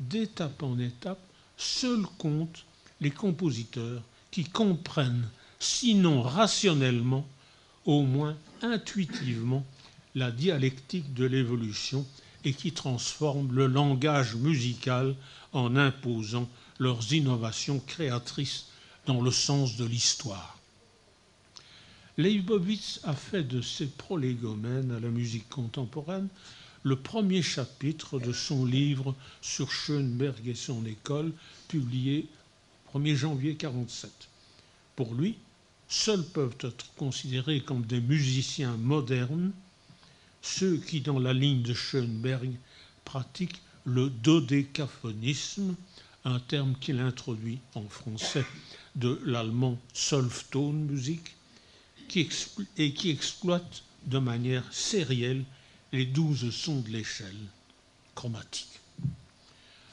d'étape 0.00 0.62
en 0.62 0.78
étape, 0.78 1.20
seuls 1.56 2.06
comptent 2.18 2.64
les 3.00 3.10
compositeurs 3.10 4.02
qui 4.30 4.44
comprennent, 4.44 5.28
sinon 5.58 6.22
rationnellement, 6.22 7.26
au 7.84 8.02
moins 8.02 8.36
intuitivement, 8.62 9.64
la 10.14 10.30
dialectique 10.30 11.12
de 11.14 11.24
l'évolution 11.24 12.06
et 12.44 12.52
qui 12.52 12.72
transforment 12.72 13.52
le 13.52 13.66
langage 13.66 14.36
musical 14.36 15.14
en 15.52 15.76
imposant 15.76 16.48
leurs 16.78 17.12
innovations 17.12 17.80
créatrices 17.80 18.66
dans 19.06 19.20
le 19.20 19.30
sens 19.30 19.76
de 19.76 19.84
l'histoire. 19.84 20.58
Leibovitz 22.16 23.00
a 23.04 23.14
fait 23.14 23.42
de 23.42 23.60
ses 23.60 23.86
prolégomènes 23.86 24.92
à 24.92 25.00
la 25.00 25.08
musique 25.08 25.48
contemporaine 25.48 26.28
le 26.84 26.96
premier 26.96 27.42
chapitre 27.42 28.20
de 28.20 28.32
son 28.32 28.64
livre 28.64 29.14
sur 29.40 29.72
Schoenberg 29.72 30.46
et 30.46 30.54
son 30.54 30.84
école, 30.84 31.32
publié 31.66 32.28
1er 32.94 33.14
janvier 33.16 33.50
1947. 33.52 34.10
Pour 34.94 35.14
lui, 35.14 35.36
seuls 35.88 36.24
peuvent 36.24 36.56
être 36.60 36.86
considérés 36.96 37.60
comme 37.62 37.84
des 37.86 38.00
musiciens 38.00 38.76
modernes 38.76 39.52
ceux 40.42 40.76
qui, 40.76 41.00
dans 41.00 41.18
la 41.18 41.32
ligne 41.32 41.62
de 41.62 41.72
Schoenberg, 41.72 42.50
pratiquent 43.06 43.62
le 43.86 44.10
dodécaphonisme, 44.10 45.74
un 46.26 46.38
terme 46.38 46.74
qu'il 46.78 47.00
introduit 47.00 47.60
en 47.74 47.88
français 47.88 48.44
de 48.94 49.20
l'allemand 49.24 49.78
Solftonmusik, 49.94 51.34
qui 52.08 52.28
et 52.76 52.92
qui 52.92 53.08
exploite 53.10 53.82
de 54.04 54.18
manière 54.18 54.70
sérielle 54.70 55.44
les 55.94 56.06
douze 56.06 56.50
sons 56.50 56.80
de 56.80 56.88
l'échelle 56.88 57.36
chromatique. 58.16 58.80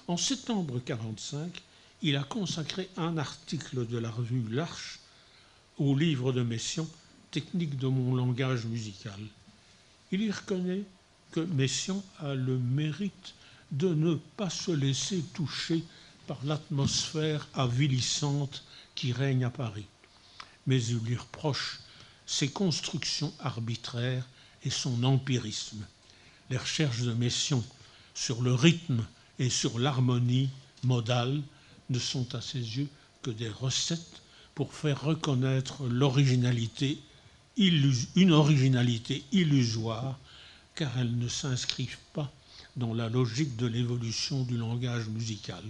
En 0.07 0.17
septembre 0.17 0.73
1945, 0.73 1.61
il 2.01 2.15
a 2.15 2.23
consacré 2.23 2.89
un 2.97 3.19
article 3.19 3.85
de 3.85 3.99
la 3.99 4.09
revue 4.09 4.43
L'Arche 4.49 4.97
au 5.77 5.95
livre 5.95 6.33
de 6.33 6.41
Messiaen, 6.41 6.87
Technique 7.29 7.77
de 7.77 7.85
mon 7.85 8.15
langage 8.15 8.65
musical. 8.65 9.19
Il 10.11 10.23
y 10.23 10.31
reconnaît 10.31 10.81
que 11.33 11.41
Messiaen 11.41 12.01
a 12.17 12.33
le 12.33 12.57
mérite 12.57 13.35
de 13.71 13.93
ne 13.93 14.15
pas 14.15 14.49
se 14.49 14.71
laisser 14.71 15.21
toucher 15.35 15.83
par 16.25 16.39
l'atmosphère 16.43 17.47
avilissante 17.53 18.63
qui 18.95 19.11
règne 19.13 19.45
à 19.45 19.51
Paris. 19.51 19.85
Mais 20.65 20.83
il 20.83 20.97
lui 20.97 21.15
reproche 21.15 21.79
ses 22.25 22.49
constructions 22.49 23.31
arbitraires 23.39 24.27
et 24.63 24.71
son 24.71 25.03
empirisme. 25.03 25.85
Les 26.51 26.57
recherches 26.57 27.03
de 27.03 27.13
Messiaen 27.13 27.63
sur 28.13 28.41
le 28.41 28.53
rythme 28.53 29.05
et 29.39 29.49
sur 29.49 29.79
l'harmonie 29.79 30.49
modale 30.83 31.41
ne 31.89 31.97
sont 31.97 32.35
à 32.35 32.41
ses 32.41 32.59
yeux 32.59 32.89
que 33.21 33.31
des 33.31 33.47
recettes 33.47 34.21
pour 34.53 34.73
faire 34.73 35.01
reconnaître 35.01 35.87
l'originalité, 35.87 36.99
une 37.55 38.31
originalité 38.33 39.23
illusoire, 39.31 40.19
car 40.75 40.91
elles 40.99 41.17
ne 41.17 41.29
s'inscrivent 41.29 41.97
pas 42.11 42.29
dans 42.75 42.93
la 42.93 43.07
logique 43.07 43.55
de 43.55 43.67
l'évolution 43.67 44.43
du 44.43 44.57
langage 44.57 45.07
musical. 45.07 45.63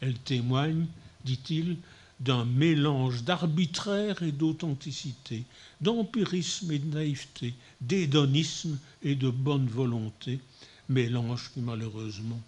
Elles 0.00 0.18
témoignent, 0.20 0.86
dit-il, 1.24 1.78
d'un 2.20 2.44
mélange 2.44 3.24
d'arbitraire 3.24 4.22
et 4.22 4.32
d'authenticité, 4.32 5.44
d'empirisme 5.80 6.70
et 6.70 6.78
de 6.78 6.94
naïveté, 6.94 7.54
d'hédonisme 7.80 8.78
et 9.02 9.14
de 9.14 9.30
bonne 9.30 9.66
volonté, 9.66 10.40
mélange 10.88 11.50
qui 11.52 11.60
malheureusement 11.60 12.40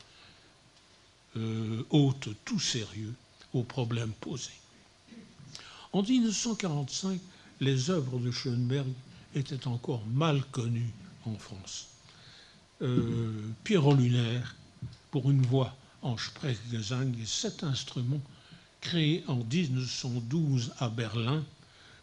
euh, 1.36 1.82
ôte 1.90 2.28
tout 2.44 2.60
sérieux 2.60 3.14
aux 3.52 3.64
problèmes 3.64 4.12
posés. 4.20 4.50
En 5.92 6.02
1945, 6.02 7.20
les 7.60 7.90
œuvres 7.90 8.18
de 8.18 8.30
Schoenberg 8.30 8.88
étaient 9.34 9.66
encore 9.66 10.04
mal 10.06 10.42
connues 10.52 10.92
en 11.24 11.36
France. 11.36 11.88
Euh, 12.82 13.32
Pierrot 13.62 13.94
Lunaire, 13.94 14.56
pour 15.10 15.30
une 15.30 15.42
voix 15.42 15.74
en 16.02 16.16
Sprechgesang 16.16 17.12
et 17.20 17.26
sept 17.26 17.64
instruments, 17.64 18.20
créés 18.84 19.24
en 19.26 19.36
1912 19.36 20.74
à 20.78 20.88
Berlin, 20.88 21.42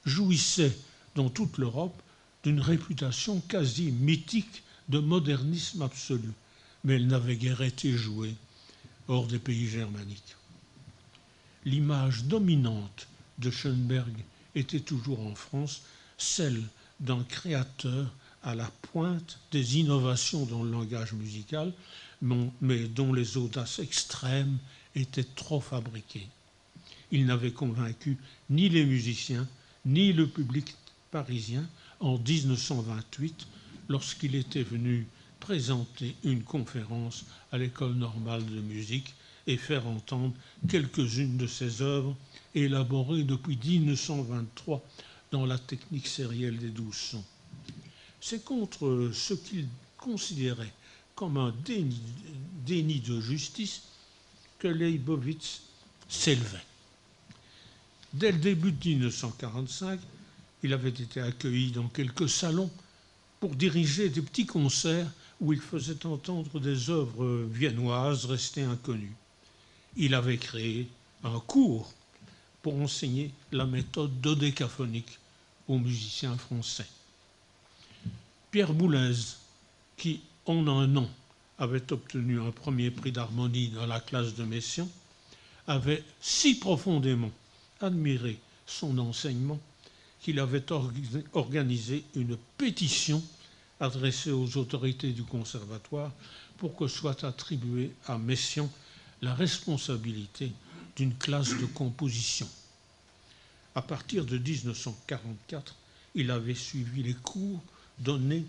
jouissait 0.06 0.76
dans 1.16 1.30
toute 1.30 1.58
l'Europe 1.58 2.02
d'une 2.44 2.60
réputation 2.60 3.40
quasi 3.42 3.92
mythique 3.92 4.64
de 4.90 5.00
modernisme 5.00 5.84
absolu, 5.84 6.34
mais 6.84 6.96
elle 6.96 7.08
n'avait 7.08 7.38
guère 7.38 7.62
été 7.62 7.94
jouée 7.94 8.36
hors 9.08 9.28
des 9.28 9.40
pays 9.40 9.68
germaniques. 9.68 10.36
L'image 11.66 12.24
dominante 12.24 13.08
de 13.38 13.52
Schoenberg 13.52 14.14
était 14.56 14.80
toujours 14.80 15.26
en 15.26 15.36
France 15.36 15.84
celle 16.18 16.64
d'un 17.00 17.24
créateur 17.24 18.12
à 18.44 18.56
la 18.56 18.70
pointe 18.92 19.40
des 19.52 19.78
innovations 19.78 20.46
dans 20.46 20.64
le 20.64 20.72
langage 20.72 21.14
musical, 21.14 21.72
mais 22.22 22.88
dont 22.88 23.14
les 23.14 23.38
audaces 23.38 23.78
extrêmes 23.80 24.58
étaient 24.96 25.24
trop 25.36 25.62
fabriquées. 25.62 26.28
Il 27.12 27.26
n'avait 27.26 27.52
convaincu 27.52 28.18
ni 28.50 28.70
les 28.70 28.86
musiciens, 28.86 29.48
ni 29.86 30.14
le 30.14 30.28
public 30.28 30.76
parisien 31.12 31.68
en 32.00 32.18
1928, 32.18 33.48
lorsqu'il 33.90 34.36
était 34.36 34.64
venu 34.64 35.08
présenter 35.40 36.16
une 36.24 36.44
conférence 36.44 37.26
à 37.52 37.58
l'école 37.58 37.94
normale 37.96 38.46
de 38.46 38.62
musique 38.62 39.14
et 39.48 39.58
faire 39.58 39.88
entendre 39.88 40.34
quelques-unes 40.70 41.38
de 41.38 41.48
ses 41.48 41.82
œuvres 41.82 42.16
élaborées 42.56 43.24
depuis 43.24 43.58
1923 43.62 44.82
dans 45.32 45.46
la 45.46 45.58
technique 45.58 46.08
sérielle 46.08 46.58
des 46.58 46.70
douze 46.70 46.96
sons. 46.96 47.24
C'est 48.20 48.46
contre 48.46 49.10
ce 49.14 49.34
qu'il 49.34 49.68
considérait 49.98 50.72
comme 51.16 51.38
un 51.38 51.54
déni, 51.66 53.00
de 53.00 53.20
justice 53.20 53.84
que 54.60 54.68
Leibovitz 54.68 55.62
s'élevait. 56.08 56.71
Dès 58.14 58.32
le 58.32 58.38
début 58.40 58.72
de 58.72 58.88
1945, 58.90 60.00
il 60.64 60.74
avait 60.74 60.90
été 60.90 61.22
accueilli 61.22 61.72
dans 61.72 61.88
quelques 61.88 62.30
salons 62.30 62.70
pour 63.40 63.56
diriger 63.56 64.10
des 64.10 64.22
petits 64.22 64.46
concerts 64.46 65.10
où 65.40 65.54
il 65.54 65.60
faisait 65.60 66.06
entendre 66.06 66.60
des 66.60 66.90
œuvres 66.90 67.46
viennoises 67.52 68.26
restées 68.26 68.64
inconnues 68.64 69.16
il 69.98 70.14
avait 70.14 70.38
créé 70.38 70.88
un 71.24 71.40
cours 71.40 71.92
pour 72.62 72.76
enseigner 72.76 73.32
la 73.52 73.66
méthode 73.66 74.22
dodécaphonique 74.22 75.20
aux 75.68 75.78
musiciens 75.78 76.38
français. 76.38 76.88
Pierre 78.52 78.74
Boulez, 78.74 79.16
qui 79.98 80.22
en 80.46 80.68
un 80.68 80.96
an 80.96 81.10
avait 81.58 81.92
obtenu 81.92 82.40
un 82.42 82.52
premier 82.52 82.92
prix 82.92 83.12
d'harmonie 83.12 83.70
dans 83.70 83.86
la 83.86 84.00
classe 84.00 84.36
de 84.36 84.44
Messiaen, 84.44 84.88
avait 85.68 86.04
si 86.20 86.56
profondément 86.56 87.32
admiré 87.84 88.40
son 88.66 88.98
enseignement 88.98 89.60
qu'il 90.22 90.40
avait 90.40 90.66
organisé 91.34 92.04
une 92.16 92.38
pétition 92.58 93.24
adressée 93.80 94.32
aux 94.32 94.58
autorités 94.58 95.12
du 95.12 95.24
conservatoire 95.24 96.12
pour 96.58 96.76
que 96.76 96.88
soit 96.88 97.24
attribué 97.24 97.92
à 98.08 98.18
Messiaen 98.18 98.70
la 99.22 99.34
responsabilité 99.34 100.52
d'une 100.96 101.16
classe 101.16 101.58
de 101.58 101.66
composition. 101.66 102.48
À 103.74 103.82
partir 103.82 104.26
de 104.26 104.38
1944, 104.38 105.76
il 106.16 106.30
avait 106.30 106.54
suivi 106.56 107.04
les 107.04 107.14
cours 107.14 107.62
donnés 108.00 108.46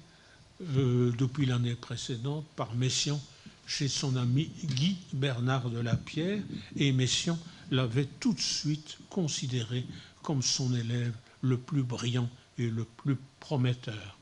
euh, 0.76 1.12
depuis 1.16 1.46
l'année 1.46 1.74
précédente 1.74 2.44
par 2.56 2.74
Messiaen 2.74 3.20
chez 3.66 3.88
son 3.88 4.16
ami 4.16 4.50
Guy 4.64 4.96
Bernard 5.12 5.70
de 5.70 5.78
la 5.78 5.96
Pierre 5.96 6.42
et 6.76 6.92
Messiaen 6.92 7.38
l'avait 7.72 8.08
tout 8.20 8.34
de 8.34 8.40
suite 8.40 8.98
considéré 9.08 9.84
comme 10.22 10.42
son 10.42 10.74
élève 10.74 11.14
le 11.40 11.56
plus 11.58 11.82
brillant 11.82 12.28
et 12.58 12.68
le 12.68 12.84
plus 12.84 13.16
prometteur. 13.40 14.18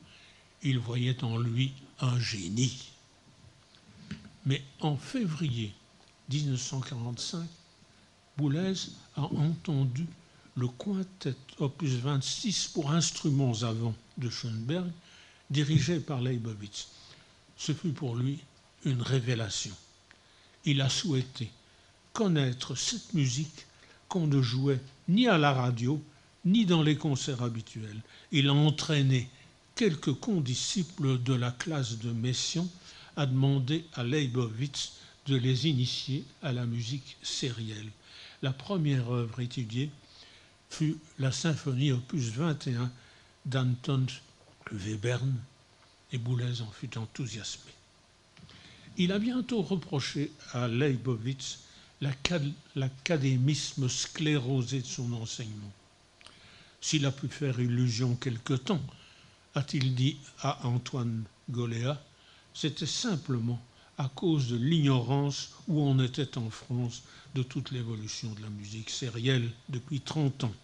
Il 0.62 0.78
voyait 0.78 1.22
en 1.24 1.36
lui 1.36 1.72
un 2.00 2.18
génie. 2.18 2.92
Mais 4.46 4.62
en 4.80 4.96
février 4.96 5.74
1945, 6.30 7.46
Boulez 8.36 8.74
a 9.16 9.22
entendu 9.22 10.06
le 10.56 10.68
quintet 10.68 11.34
opus 11.58 11.94
26 11.94 12.68
pour 12.68 12.92
instruments 12.92 13.62
avant 13.62 13.94
de 14.16 14.30
Schoenberg, 14.30 14.90
dirigé 15.50 15.98
par 15.98 16.20
Leibowitz. 16.20 16.88
Ce 17.56 17.72
fut 17.74 17.92
pour 17.92 18.14
lui 18.14 18.38
une 18.84 19.02
révélation. 19.02 19.74
Il 20.64 20.80
a 20.80 20.88
souhaité 20.88 21.50
connaître 22.12 22.74
cette 22.74 23.14
musique 23.14 23.66
qu'on 24.08 24.26
ne 24.26 24.42
jouait 24.42 24.80
ni 25.08 25.28
à 25.28 25.38
la 25.38 25.52
radio, 25.52 26.02
ni 26.44 26.66
dans 26.66 26.82
les 26.82 26.96
concerts 26.96 27.42
habituels. 27.42 28.00
Il 28.32 28.48
a 28.48 28.52
entraîné 28.52 29.28
quelques 29.74 30.14
condisciples 30.14 31.22
de 31.22 31.34
la 31.34 31.50
classe 31.50 31.98
de 31.98 32.10
Messiaen 32.10 32.68
à 33.16 33.26
demander 33.26 33.84
à 33.94 34.04
Leibowitz 34.04 34.92
de 35.26 35.36
les 35.36 35.68
initier 35.68 36.24
à 36.42 36.52
la 36.52 36.66
musique 36.66 37.16
sérielle. 37.22 37.90
La 38.42 38.52
première 38.52 39.10
œuvre 39.10 39.40
étudiée 39.40 39.90
fut 40.70 40.96
la 41.18 41.32
symphonie 41.32 41.92
opus 41.92 42.28
21 42.30 42.90
d'Anton 43.46 44.06
Webern, 44.72 45.34
et 46.12 46.18
Boulez 46.18 46.60
en 46.62 46.70
fut 46.70 46.96
enthousiasmé. 46.96 47.72
Il 48.96 49.12
a 49.12 49.18
bientôt 49.18 49.62
reproché 49.62 50.32
à 50.52 50.68
Leibowitz 50.68 51.60
l'académisme 52.00 53.88
sclérosé 53.88 54.80
de 54.80 54.86
son 54.86 55.12
enseignement. 55.12 55.72
S'il 56.80 57.04
a 57.04 57.12
pu 57.12 57.28
faire 57.28 57.60
illusion 57.60 58.14
quelque 58.16 58.54
temps, 58.54 58.82
a-t-il 59.54 59.94
dit 59.94 60.16
à 60.40 60.66
Antoine 60.66 61.24
Goléa, 61.50 62.02
c'était 62.54 62.86
simplement 62.86 63.60
à 63.98 64.08
cause 64.14 64.48
de 64.48 64.56
l'ignorance 64.56 65.50
où 65.68 65.80
on 65.80 66.02
était 66.02 66.38
en 66.38 66.48
France 66.48 67.02
de 67.34 67.42
toute 67.42 67.70
l'évolution 67.70 68.30
de 68.32 68.42
la 68.42 68.48
musique 68.48 68.88
sérielle 68.88 69.50
depuis 69.68 70.00
30 70.00 70.44
ans. 70.44 70.54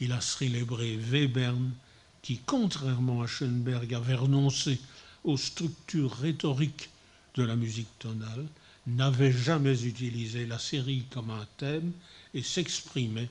Il 0.00 0.12
a 0.12 0.20
célébré 0.20 0.96
Webern, 0.96 1.72
qui, 2.22 2.40
contrairement 2.44 3.22
à 3.22 3.26
Schoenberg, 3.26 3.92
avait 3.94 4.14
renoncé 4.14 4.80
aux 5.24 5.36
structures 5.36 6.12
rhétoriques 6.12 6.88
de 7.34 7.42
la 7.42 7.54
musique 7.54 7.98
tonale, 7.98 8.46
n'avait 8.86 9.32
jamais 9.32 9.82
utilisé 9.84 10.46
la 10.46 10.58
série 10.58 11.04
comme 11.10 11.30
un 11.30 11.46
thème 11.56 11.92
et 12.34 12.42
s'exprimait 12.42 13.28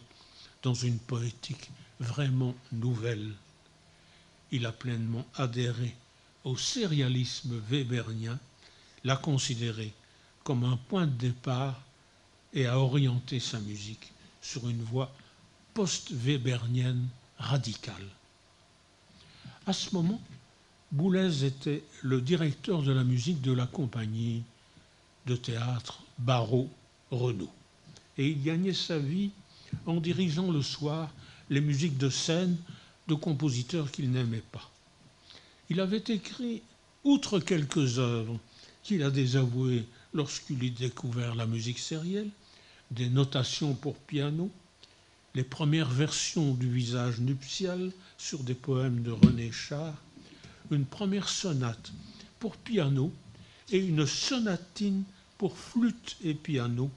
dans 0.63 0.73
une 0.73 0.99
poétique 0.99 1.69
vraiment 1.99 2.55
nouvelle. 2.71 3.31
Il 4.51 4.65
a 4.65 4.71
pleinement 4.71 5.25
adhéré 5.35 5.95
au 6.43 6.57
sérialisme 6.57 7.59
webernien, 7.69 8.39
l'a 9.03 9.15
considéré 9.15 9.93
comme 10.43 10.63
un 10.63 10.77
point 10.77 11.07
de 11.07 11.11
départ 11.17 11.81
et 12.53 12.67
a 12.67 12.79
orienté 12.79 13.39
sa 13.39 13.59
musique 13.59 14.11
sur 14.41 14.67
une 14.69 14.83
voie 14.83 15.11
post-webernienne 15.73 17.07
radicale. 17.37 18.07
À 19.65 19.73
ce 19.73 19.93
moment, 19.93 20.21
Boulez 20.91 21.43
était 21.43 21.83
le 22.03 22.21
directeur 22.21 22.83
de 22.83 22.91
la 22.91 23.03
musique 23.03 23.41
de 23.41 23.51
la 23.51 23.65
compagnie 23.65 24.43
de 25.25 25.35
théâtre 25.35 26.01
Barreau 26.17 26.69
Renaud. 27.11 27.51
Et 28.17 28.29
il 28.29 28.43
gagnait 28.43 28.73
sa 28.73 28.97
vie 28.97 29.31
en 29.85 29.99
dirigeant 29.99 30.51
le 30.51 30.61
soir 30.61 31.11
les 31.49 31.61
musiques 31.61 31.97
de 31.97 32.09
scène 32.09 32.57
de 33.07 33.13
compositeurs 33.13 33.91
qu'il 33.91 34.11
n'aimait 34.11 34.43
pas. 34.51 34.71
Il 35.69 35.79
avait 35.79 36.03
écrit, 36.07 36.61
outre 37.03 37.39
quelques 37.39 37.99
œuvres 37.99 38.39
qu'il 38.83 39.03
a 39.03 39.09
désavouées 39.09 39.85
lorsqu'il 40.13 40.63
eut 40.63 40.71
découvert 40.71 41.35
la 41.35 41.45
musique 41.45 41.79
sérielle, 41.79 42.29
des 42.91 43.09
notations 43.09 43.73
pour 43.73 43.95
piano, 43.95 44.49
les 45.33 45.43
premières 45.43 45.89
versions 45.89 46.53
du 46.53 46.71
visage 46.71 47.19
nuptial 47.19 47.91
sur 48.17 48.43
des 48.43 48.53
poèmes 48.53 49.01
de 49.01 49.11
René 49.11 49.51
Char, 49.51 49.93
une 50.71 50.85
première 50.85 51.29
sonate 51.29 51.91
pour 52.39 52.55
piano 52.55 53.11
et 53.71 53.79
une 53.79 54.05
sonatine 54.05 55.03
pour 55.37 55.57
flûte 55.57 56.17
et 56.23 56.33
piano 56.33 56.89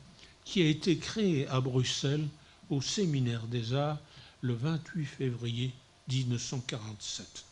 qui 0.44 0.62
a 0.62 0.66
été 0.66 0.96
créée 0.96 1.46
à 1.48 1.60
Bruxelles 1.60 2.26
au 2.70 2.80
séminaire 2.80 3.46
des 3.46 3.74
arts 3.74 3.98
le 4.40 4.54
28 4.54 5.04
février 5.04 5.72
1947. 6.08 7.44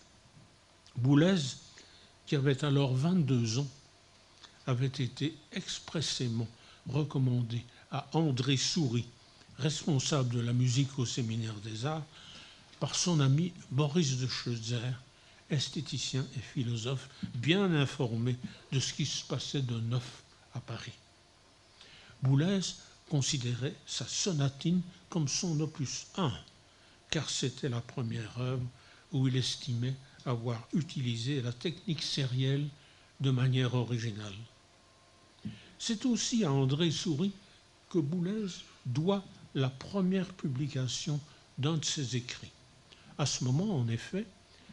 Boulez, 0.96 1.36
qui 2.26 2.36
avait 2.36 2.64
alors 2.64 2.94
22 2.94 3.58
ans, 3.58 3.68
avait 4.66 4.86
été 4.86 5.36
expressément 5.52 6.48
recommandé 6.88 7.62
à 7.90 8.08
André 8.12 8.56
Souris, 8.56 9.06
responsable 9.58 10.34
de 10.34 10.40
la 10.40 10.52
musique 10.52 10.98
au 10.98 11.06
séminaire 11.06 11.54
des 11.64 11.86
arts, 11.86 12.04
par 12.80 12.94
son 12.94 13.20
ami 13.20 13.52
Boris 13.70 14.18
de 14.18 14.26
Schutzer, 14.26 14.92
esthéticien 15.50 16.26
et 16.36 16.40
philosophe 16.40 17.08
bien 17.34 17.72
informé 17.74 18.36
de 18.72 18.80
ce 18.80 18.92
qui 18.92 19.06
se 19.06 19.24
passait 19.24 19.62
de 19.62 19.78
neuf 19.80 20.22
Paris. 20.60 20.92
Boulez 22.22 22.60
considérait 23.08 23.74
sa 23.86 24.06
sonatine 24.06 24.82
comme 25.08 25.28
son 25.28 25.58
opus 25.60 26.06
1, 26.16 26.32
car 27.10 27.28
c'était 27.30 27.68
la 27.68 27.80
première 27.80 28.38
œuvre 28.38 28.66
où 29.12 29.28
il 29.28 29.36
estimait 29.36 29.94
avoir 30.24 30.66
utilisé 30.72 31.40
la 31.40 31.52
technique 31.52 32.02
sérielle 32.02 32.66
de 33.20 33.30
manière 33.30 33.74
originale. 33.74 34.34
C'est 35.78 36.04
aussi 36.06 36.44
à 36.44 36.52
André 36.52 36.90
Souris 36.90 37.32
que 37.90 37.98
Boulez 37.98 38.46
doit 38.84 39.24
la 39.54 39.68
première 39.70 40.32
publication 40.34 41.20
d'un 41.58 41.76
de 41.76 41.84
ses 41.84 42.16
écrits. 42.16 42.50
À 43.18 43.24
ce 43.24 43.44
moment, 43.44 43.78
en 43.78 43.88
effet, 43.88 44.26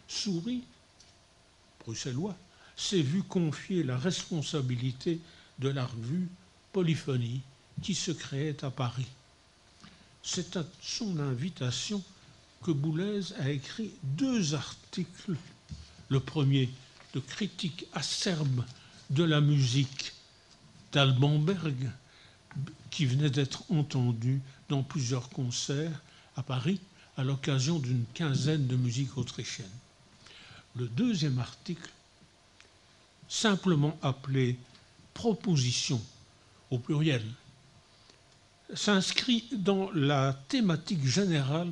Souris, 0.07 0.63
bruxellois, 1.79 2.35
s'est 2.75 3.01
vu 3.01 3.23
confier 3.23 3.83
la 3.83 3.97
responsabilité 3.97 5.19
de 5.63 5.69
la 5.69 5.85
revue 5.85 6.27
Polyphonie 6.73 7.41
qui 7.81 7.95
se 7.95 8.11
créait 8.11 8.63
à 8.65 8.69
Paris. 8.69 9.07
C'est 10.21 10.57
à 10.57 10.65
son 10.81 11.19
invitation 11.19 12.03
que 12.63 12.71
Boulez 12.71 13.33
a 13.39 13.49
écrit 13.49 13.91
deux 14.03 14.53
articles. 14.55 15.35
Le 16.09 16.19
premier 16.19 16.69
de 17.13 17.19
critique 17.19 17.85
acerbe 17.93 18.63
de 19.09 19.23
la 19.23 19.39
musique 19.39 20.13
d'Albanberg, 20.91 21.89
qui 22.91 23.05
venait 23.05 23.29
d'être 23.29 23.63
entendu 23.71 24.41
dans 24.69 24.83
plusieurs 24.83 25.29
concerts 25.29 26.01
à 26.35 26.43
Paris 26.43 26.79
à 27.17 27.23
l'occasion 27.23 27.79
d'une 27.79 28.05
quinzaine 28.13 28.67
de 28.67 28.75
musiques 28.75 29.17
autrichiennes. 29.17 29.67
Le 30.75 30.87
deuxième 30.87 31.39
article, 31.39 31.89
simplement 33.29 33.97
appelé 34.01 34.57
Proposition 35.13 36.01
au 36.71 36.79
pluriel, 36.79 37.23
s'inscrit 38.73 39.45
dans 39.51 39.91
la 39.91 40.33
thématique 40.47 41.05
générale 41.05 41.71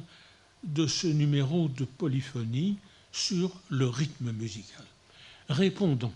de 0.63 0.85
ce 0.85 1.07
numéro 1.07 1.67
de 1.69 1.85
polyphonie 1.85 2.77
sur 3.11 3.51
le 3.69 3.87
rythme 3.87 4.31
musical. 4.31 4.85
Répondant 5.49 6.13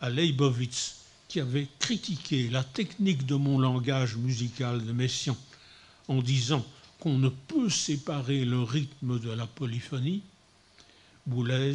à 0.00 0.10
Leibovitz, 0.10 0.96
qui 1.26 1.40
avait 1.40 1.68
critiqué 1.78 2.48
la 2.48 2.64
technique 2.64 3.26
de 3.26 3.34
mon 3.34 3.58
langage 3.58 4.16
musical 4.16 4.84
de 4.84 4.92
Messiaen 4.92 5.36
en 6.08 6.22
disant 6.22 6.64
qu'on 7.00 7.18
ne 7.18 7.28
peut 7.28 7.68
séparer 7.68 8.44
le 8.44 8.62
rythme 8.62 9.18
de 9.18 9.30
la 9.30 9.46
polyphonie, 9.46 10.22
Boulez 11.26 11.74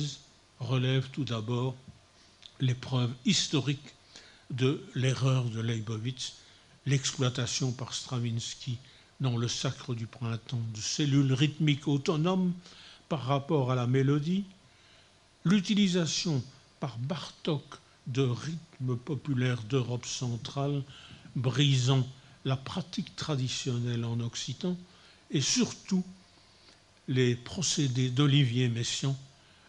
relève 0.59 1.07
tout 1.11 1.23
d'abord 1.23 1.75
l'épreuve 2.59 3.13
historique 3.25 3.93
de 4.53 4.83
l'erreur 4.95 5.45
de 5.45 5.59
Leibovitz, 5.59 6.33
l'exploitation 6.85 7.71
par 7.71 7.93
Stravinsky 7.93 8.77
dans 9.19 9.37
le 9.37 9.47
sacre 9.47 9.95
du 9.95 10.05
printemps 10.05 10.61
de 10.75 10.79
cellules 10.79 11.33
rythmiques 11.33 11.87
autonomes 11.87 12.53
par 13.09 13.23
rapport 13.23 13.71
à 13.71 13.75
la 13.75 13.87
mélodie, 13.87 14.45
l'utilisation 15.43 16.43
par 16.79 16.97
Bartok 16.97 17.63
de 18.07 18.21
rythmes 18.21 18.97
populaires 18.97 19.63
d'Europe 19.63 20.05
centrale 20.05 20.83
brisant 21.35 22.07
la 22.45 22.57
pratique 22.57 23.15
traditionnelle 23.15 24.05
en 24.05 24.19
Occitan 24.19 24.75
et 25.31 25.41
surtout 25.41 26.03
les 27.07 27.35
procédés 27.35 28.09
d'Olivier 28.09 28.69
Messiaen 28.69 29.15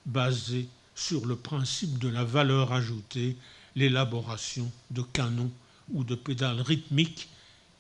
basés 0.07 0.69
sur 0.95 1.27
le 1.27 1.37
principe 1.37 1.99
de 1.99 2.09
la 2.09 2.25
valeur 2.25 2.73
ajoutée, 2.73 3.37
l'élaboration 3.77 4.71
de 4.91 5.03
canons 5.03 5.51
ou 5.93 6.05
de 6.05 6.15
pédales 6.15 6.61
rythmiques 6.61 7.29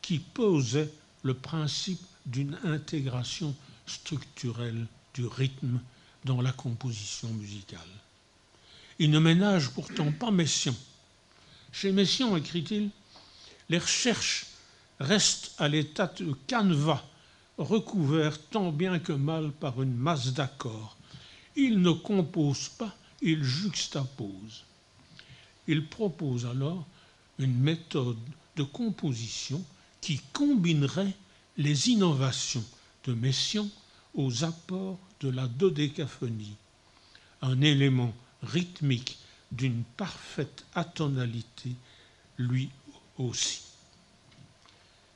qui 0.03 0.19
posaient 0.19 0.93
le 1.23 1.35
principe 1.35 2.05
d'une 2.27 2.59
intégration 2.65 3.55
structurelle 3.87 4.87
du 5.15 5.27
rythme 5.27 5.81
dans 6.25 6.41
la 6.41 6.53
composition 6.53 7.29
musicale. 7.29 7.81
Il 8.99 9.11
ne 9.11 9.19
ménage 9.19 9.71
pourtant 9.71 10.13
pas 10.13 10.31
Messiaen. 10.31 10.75
Chez 11.73 11.93
Messiaen, 11.93 12.37
écrit-il, 12.37 12.91
les 13.69 13.79
recherches 13.79 14.47
restent 15.01 15.53
à 15.59 15.69
l'état 15.69 16.07
de 16.19 16.35
canevas 16.47 17.03
recouvert 17.59 18.41
tant 18.51 18.73
bien 18.73 18.99
que 18.99 19.13
mal 19.13 19.53
par 19.53 19.83
une 19.83 19.95
masse 19.95 20.33
d'accords. 20.33 20.97
Il 21.57 21.81
ne 21.81 21.93
compose 21.93 22.69
pas, 22.69 22.95
il 23.23 23.43
juxtapose. 23.43 24.65
Il 25.67 25.87
propose 25.87 26.47
alors 26.47 26.87
une 27.39 27.59
méthode 27.59 28.19
de 28.57 28.63
composition 28.63 29.65
qui 30.01 30.21
combinerait 30.33 31.15
les 31.57 31.89
innovations 31.89 32.65
de 33.05 33.15
Messiaen 33.15 33.69
aux 34.15 34.45
apports 34.45 34.99
de 35.21 35.29
la 35.29 35.47
dodécaphonie, 35.47 36.57
un 37.43 37.61
élément 37.61 38.13
rythmique 38.43 39.19
d'une 39.51 39.85
parfaite 39.97 40.65
atonalité 40.75 41.71
lui 42.39 42.71
aussi. 43.19 43.63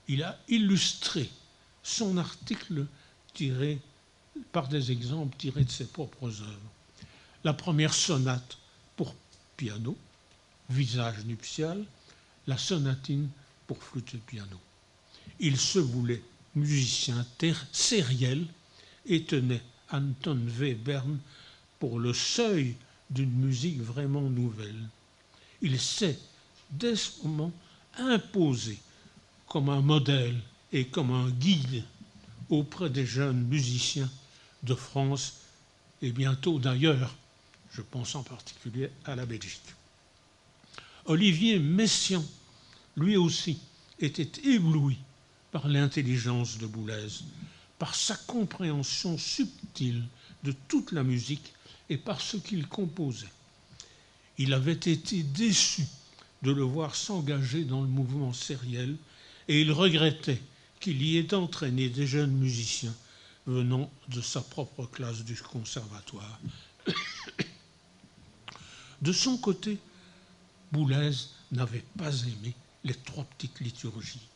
Il 0.08 0.22
a 0.22 0.38
illustré 0.48 1.28
son 1.82 2.16
article 2.16 2.86
par 4.52 4.68
des 4.68 4.90
exemples 4.90 5.36
tirés 5.36 5.64
de 5.64 5.70
ses 5.70 5.86
propres 5.86 6.26
œuvres. 6.42 6.72
La 7.44 7.52
première 7.52 7.94
sonate 7.94 8.58
pour 8.96 9.14
piano, 9.56 9.96
visage 10.68 11.24
nuptial, 11.24 11.84
la 12.46 12.58
sonatine 12.58 13.28
pour 13.66 13.82
flûte 13.82 14.14
et 14.14 14.18
piano. 14.18 14.58
il 15.40 15.58
se 15.58 15.78
voulait 15.78 16.22
musicien 16.54 17.26
sériel 17.72 18.46
et 19.06 19.24
tenait 19.24 19.62
Anton 19.90 20.40
Webern 20.58 21.18
pour 21.78 21.98
le 21.98 22.12
seuil 22.12 22.74
d'une 23.10 23.30
musique 23.30 23.80
vraiment 23.80 24.28
nouvelle. 24.28 24.88
Il 25.62 25.80
s'est, 25.80 26.18
dès 26.70 26.96
ce 26.96 27.22
moment, 27.22 27.52
imposé 27.96 28.78
comme 29.46 29.68
un 29.68 29.80
modèle 29.80 30.38
et 30.72 30.86
comme 30.86 31.10
un 31.10 31.30
guide 31.30 31.84
auprès 32.50 32.90
des 32.90 33.06
jeunes 33.06 33.44
musiciens 33.44 34.10
de 34.62 34.74
France 34.74 35.34
et 36.02 36.12
bientôt 36.12 36.58
d'ailleurs, 36.58 37.16
je 37.72 37.82
pense 37.82 38.14
en 38.14 38.22
particulier 38.22 38.90
à 39.04 39.16
la 39.16 39.26
Belgique. 39.26 39.74
Olivier 41.08 41.58
Messiaen, 41.58 42.22
lui 42.94 43.16
aussi, 43.16 43.58
était 43.98 44.30
ébloui 44.44 44.98
par 45.50 45.66
l'intelligence 45.66 46.58
de 46.58 46.66
Boulez, 46.66 47.08
par 47.78 47.94
sa 47.94 48.14
compréhension 48.14 49.16
subtile 49.16 50.04
de 50.44 50.52
toute 50.68 50.92
la 50.92 51.02
musique 51.02 51.54
et 51.88 51.96
par 51.96 52.20
ce 52.20 52.36
qu'il 52.36 52.68
composait. 52.68 53.32
Il 54.36 54.52
avait 54.52 54.72
été 54.72 55.22
déçu 55.22 55.86
de 56.42 56.52
le 56.52 56.62
voir 56.62 56.94
s'engager 56.94 57.64
dans 57.64 57.80
le 57.80 57.88
mouvement 57.88 58.34
sériel 58.34 58.94
et 59.48 59.62
il 59.62 59.72
regrettait 59.72 60.42
qu'il 60.78 61.02
y 61.02 61.16
ait 61.16 61.32
entraîné 61.32 61.88
des 61.88 62.06
jeunes 62.06 62.36
musiciens 62.36 62.94
venant 63.46 63.90
de 64.08 64.20
sa 64.20 64.42
propre 64.42 64.84
classe 64.84 65.24
du 65.24 65.36
conservatoire. 65.36 66.38
De 69.00 69.12
son 69.12 69.38
côté, 69.38 69.78
Boulez 70.72 71.10
n'avait 71.52 71.84
pas 71.96 72.14
aimé 72.22 72.54
les 72.84 72.94
trois 72.94 73.24
petites 73.24 73.60
liturgies, 73.60 74.28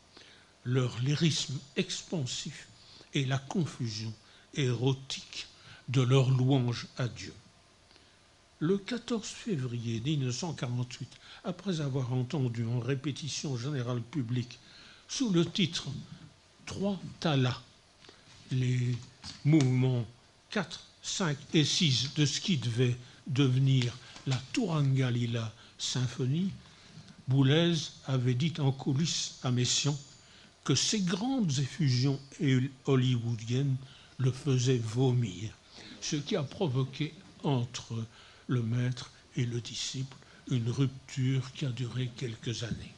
leur 0.64 0.98
lyrisme 1.00 1.58
expansif 1.76 2.68
et 3.14 3.24
la 3.24 3.38
confusion 3.38 4.12
érotique 4.54 5.46
de 5.88 6.00
leur 6.02 6.30
louange 6.30 6.86
à 6.96 7.08
Dieu. 7.08 7.34
Le 8.60 8.78
14 8.78 9.26
février 9.26 10.00
1948, 10.00 11.08
après 11.44 11.80
avoir 11.80 12.12
entendu 12.12 12.64
en 12.64 12.78
répétition 12.78 13.56
générale 13.56 14.00
publique, 14.00 14.58
sous 15.08 15.30
le 15.30 15.44
titre 15.44 15.88
Trois 16.64 16.98
talas, 17.18 17.60
les 18.52 18.96
mouvements 19.44 20.06
4, 20.50 20.80
5 21.02 21.36
et 21.54 21.64
6 21.64 22.14
de 22.14 22.24
ce 22.24 22.40
qui 22.40 22.56
devait 22.56 22.96
devenir 23.26 23.96
la 24.26 24.40
Tourangalila 24.52 25.52
symphonie, 25.82 26.52
Boulez 27.28 27.74
avait 28.06 28.34
dit 28.34 28.52
en 28.58 28.72
coulisses 28.72 29.38
à 29.42 29.50
Messiaen 29.50 29.96
que 30.64 30.74
ces 30.74 31.00
grandes 31.00 31.58
effusions 31.58 32.20
hollywoodiennes 32.86 33.76
le 34.18 34.30
faisaient 34.30 34.78
vomir, 34.78 35.50
ce 36.00 36.16
qui 36.16 36.36
a 36.36 36.42
provoqué 36.42 37.12
entre 37.42 38.04
le 38.46 38.62
maître 38.62 39.10
et 39.36 39.44
le 39.44 39.60
disciple 39.60 40.16
une 40.50 40.70
rupture 40.70 41.52
qui 41.52 41.66
a 41.66 41.70
duré 41.70 42.10
quelques 42.16 42.62
années. 42.62 42.94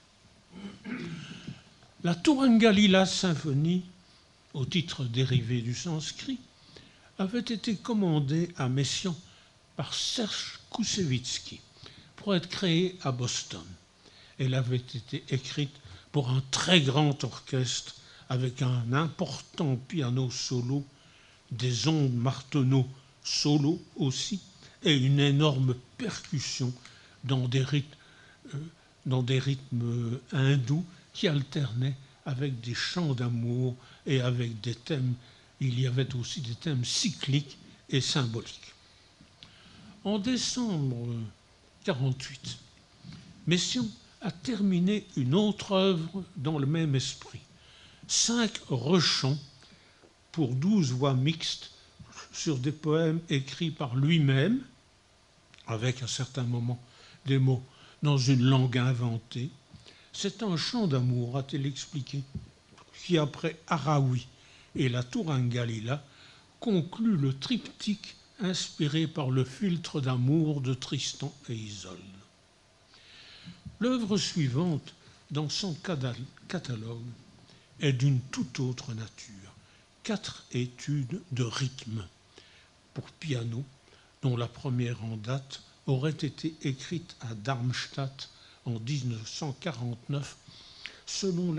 La 2.03 2.15
Tourangalila 2.15 3.07
symphonie, 3.07 3.83
au 4.53 4.65
titre 4.67 5.05
dérivé 5.05 5.63
du 5.63 5.75
sanskrit, 5.75 6.39
avait 7.19 7.41
été 7.41 7.77
commandée 7.77 8.51
à 8.57 8.69
Messiaen 8.69 9.17
par 9.77 9.95
Serge 9.95 10.61
Koussevitzky 10.71 11.61
pour 12.25 12.35
être 12.35 12.49
créée 12.49 12.97
à 13.03 13.13
Boston. 13.13 13.61
Elle 14.39 14.55
avait 14.55 14.77
été 14.77 15.23
écrite 15.29 15.75
pour 16.11 16.31
un 16.31 16.43
très 16.51 16.81
grand 16.81 17.23
orchestre 17.23 17.97
avec 18.31 18.63
un 18.63 18.95
important 18.95 19.77
piano 19.77 20.31
solo, 20.31 20.87
des 21.51 21.87
ondes 21.87 22.15
marteneaux 22.15 22.89
solo 23.23 23.79
aussi, 23.97 24.41
et 24.83 24.97
une 24.97 25.21
énorme 25.21 25.75
percussion 25.99 26.73
dans 27.25 27.47
des 27.47 27.63
rythmes, 27.63 27.95
euh, 28.55 28.59
dans 29.05 29.23
des 29.23 29.39
rythmes 29.39 30.19
hindous 30.33 30.87
qui 31.13 31.29
alternaient 31.29 31.97
avec 32.25 32.59
des 32.63 32.75
chants 32.75 33.13
d'amour 33.13 33.77
et 34.07 34.23
avec 34.23 34.63
des 34.63 34.75
thèmes. 34.75 35.13
Il 35.61 35.79
y 35.79 35.87
avait 35.87 36.15
aussi 36.15 36.41
des 36.41 36.55
thèmes 36.55 36.87
cycliques 36.87 37.59
et 37.91 38.01
symboliques. 38.01 38.73
En 40.05 40.19
décembre 40.19 41.07
1948, 41.87 42.59
Messiaen 43.47 43.87
a 44.23 44.31
terminé 44.31 45.07
une 45.17 45.35
autre 45.35 45.73
œuvre 45.73 46.25
dans 46.37 46.59
le 46.59 46.67
même 46.67 46.95
esprit. 46.95 47.41
Cinq 48.09 48.59
rechants 48.69 49.39
pour 50.33 50.55
douze 50.55 50.93
voix 50.93 51.13
mixtes 51.13 51.73
sur 52.33 52.59
des 52.59 52.73
poèmes 52.73 53.21
écrits 53.29 53.71
par 53.71 53.97
lui-même, 53.97 54.63
avec 55.67 56.03
à 56.03 56.07
certains 56.07 56.45
moments 56.45 56.81
des 57.27 57.39
mots 57.39 57.63
dans 58.03 58.19
une 58.19 58.45
langue 58.45 58.79
inventée. 58.79 59.51
C'est 60.13 60.43
un 60.43 60.57
chant 60.57 60.87
d'amour, 60.87 61.37
a-t-il 61.37 61.67
expliqué, 61.67 62.23
qui 63.05 63.19
après 63.19 63.61
Araoui 63.67 64.27
et 64.75 64.89
la 64.89 65.03
Tourangalila 65.03 66.03
conclut 66.61 67.17
le 67.17 67.39
triptyque 67.39 68.17
inspiré 68.41 69.07
par 69.07 69.31
le 69.31 69.45
filtre 69.45 70.01
d'amour 70.01 70.61
de 70.61 70.75
Tristan 70.75 71.33
et 71.49 71.55
Isolde. 71.55 72.01
L'œuvre 73.81 74.17
suivante, 74.17 74.95
dans 75.31 75.49
son 75.49 75.75
catalogue, 76.49 77.01
est 77.81 77.93
d'une 77.93 78.21
toute 78.31 78.61
autre 78.61 78.95
nature. 78.95 79.55
Quatre 80.03 80.45
études 80.53 81.21
de 81.33 81.43
rythme 81.45 82.05
pour 82.93 83.05
piano, 83.11 83.65
dont 84.23 84.37
la 84.37 84.47
première 84.47 85.03
en 85.05 85.17
date 85.17 85.63
aurait 85.87 86.11
été 86.11 86.55
écrite 86.63 87.17
à 87.21 87.35
Darmstadt 87.35 88.31
en 88.65 88.79
1949, 88.79 90.37
selon 91.07 91.55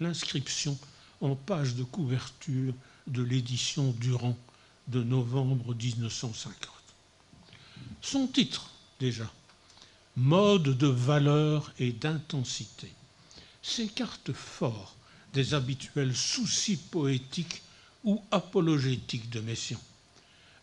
l'inscription 0.00 0.78
en 1.20 1.34
page 1.34 1.74
de 1.74 1.82
couverture 1.82 2.74
de 3.06 3.22
l'édition 3.22 3.90
Durand 3.98 4.36
de 4.88 5.02
novembre 5.02 5.74
1950. 5.74 6.68
Son 8.00 8.26
titre, 8.26 8.70
déjà, 9.00 9.30
Mode 10.16 10.76
de 10.76 10.88
valeur 10.88 11.72
et 11.78 11.92
d'intensité, 11.92 12.92
s'écarte 13.62 14.32
fort 14.32 14.96
des 15.32 15.54
habituels 15.54 16.16
soucis 16.16 16.76
poétiques 16.76 17.62
ou 18.02 18.20
apologétiques 18.32 19.30
de 19.30 19.40
Messiaen, 19.40 19.80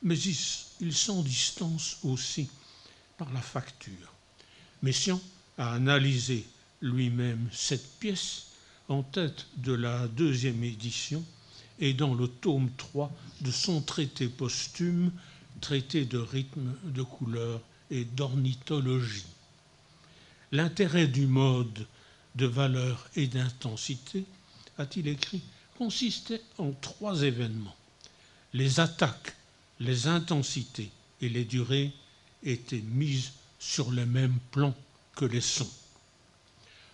mais 0.04 0.20
il 0.20 0.94
s'en 0.94 1.22
distance 1.22 2.00
aussi 2.04 2.50
par 3.18 3.32
la 3.32 3.42
facture. 3.42 4.14
Messiaen 4.82 5.22
a 5.58 5.72
analysé 5.74 6.46
lui-même 6.82 7.48
cette 7.54 8.00
pièce 8.00 8.48
en 8.90 9.04
tête 9.04 9.48
de 9.58 9.72
la 9.72 10.08
deuxième 10.10 10.64
édition 10.64 11.24
et 11.80 11.94
dans 11.94 12.14
le 12.14 12.28
tome 12.28 12.70
3 12.78 13.12
de 13.42 13.52
son 13.52 13.82
traité 13.82 14.28
posthume, 14.28 15.12
traité 15.62 16.06
de 16.06 16.18
rythme, 16.18 16.74
de 16.86 17.04
couleur 17.04 17.62
et 17.92 18.06
d'ornithologie. 18.06 19.26
L'intérêt 20.52 21.08
du 21.08 21.28
mode 21.28 21.88
de 22.36 22.46
valeur 22.46 23.10
et 23.16 23.28
d'intensité, 23.28 24.26
a-t-il 24.78 25.08
écrit, 25.08 25.42
consistait 25.78 26.42
en 26.58 26.72
trois 26.72 27.24
événements. 27.24 27.76
Les 28.54 28.80
attaques, 28.80 29.36
les 29.80 30.08
intensités 30.08 30.92
et 31.22 31.30
les 31.30 31.46
durées 31.46 31.92
étaient 32.44 32.84
mises 32.92 33.32
sur 33.60 33.92
le 33.92 34.06
même 34.06 34.38
plan 34.52 34.74
que 35.16 35.26
les 35.26 35.42
sons. 35.42 35.70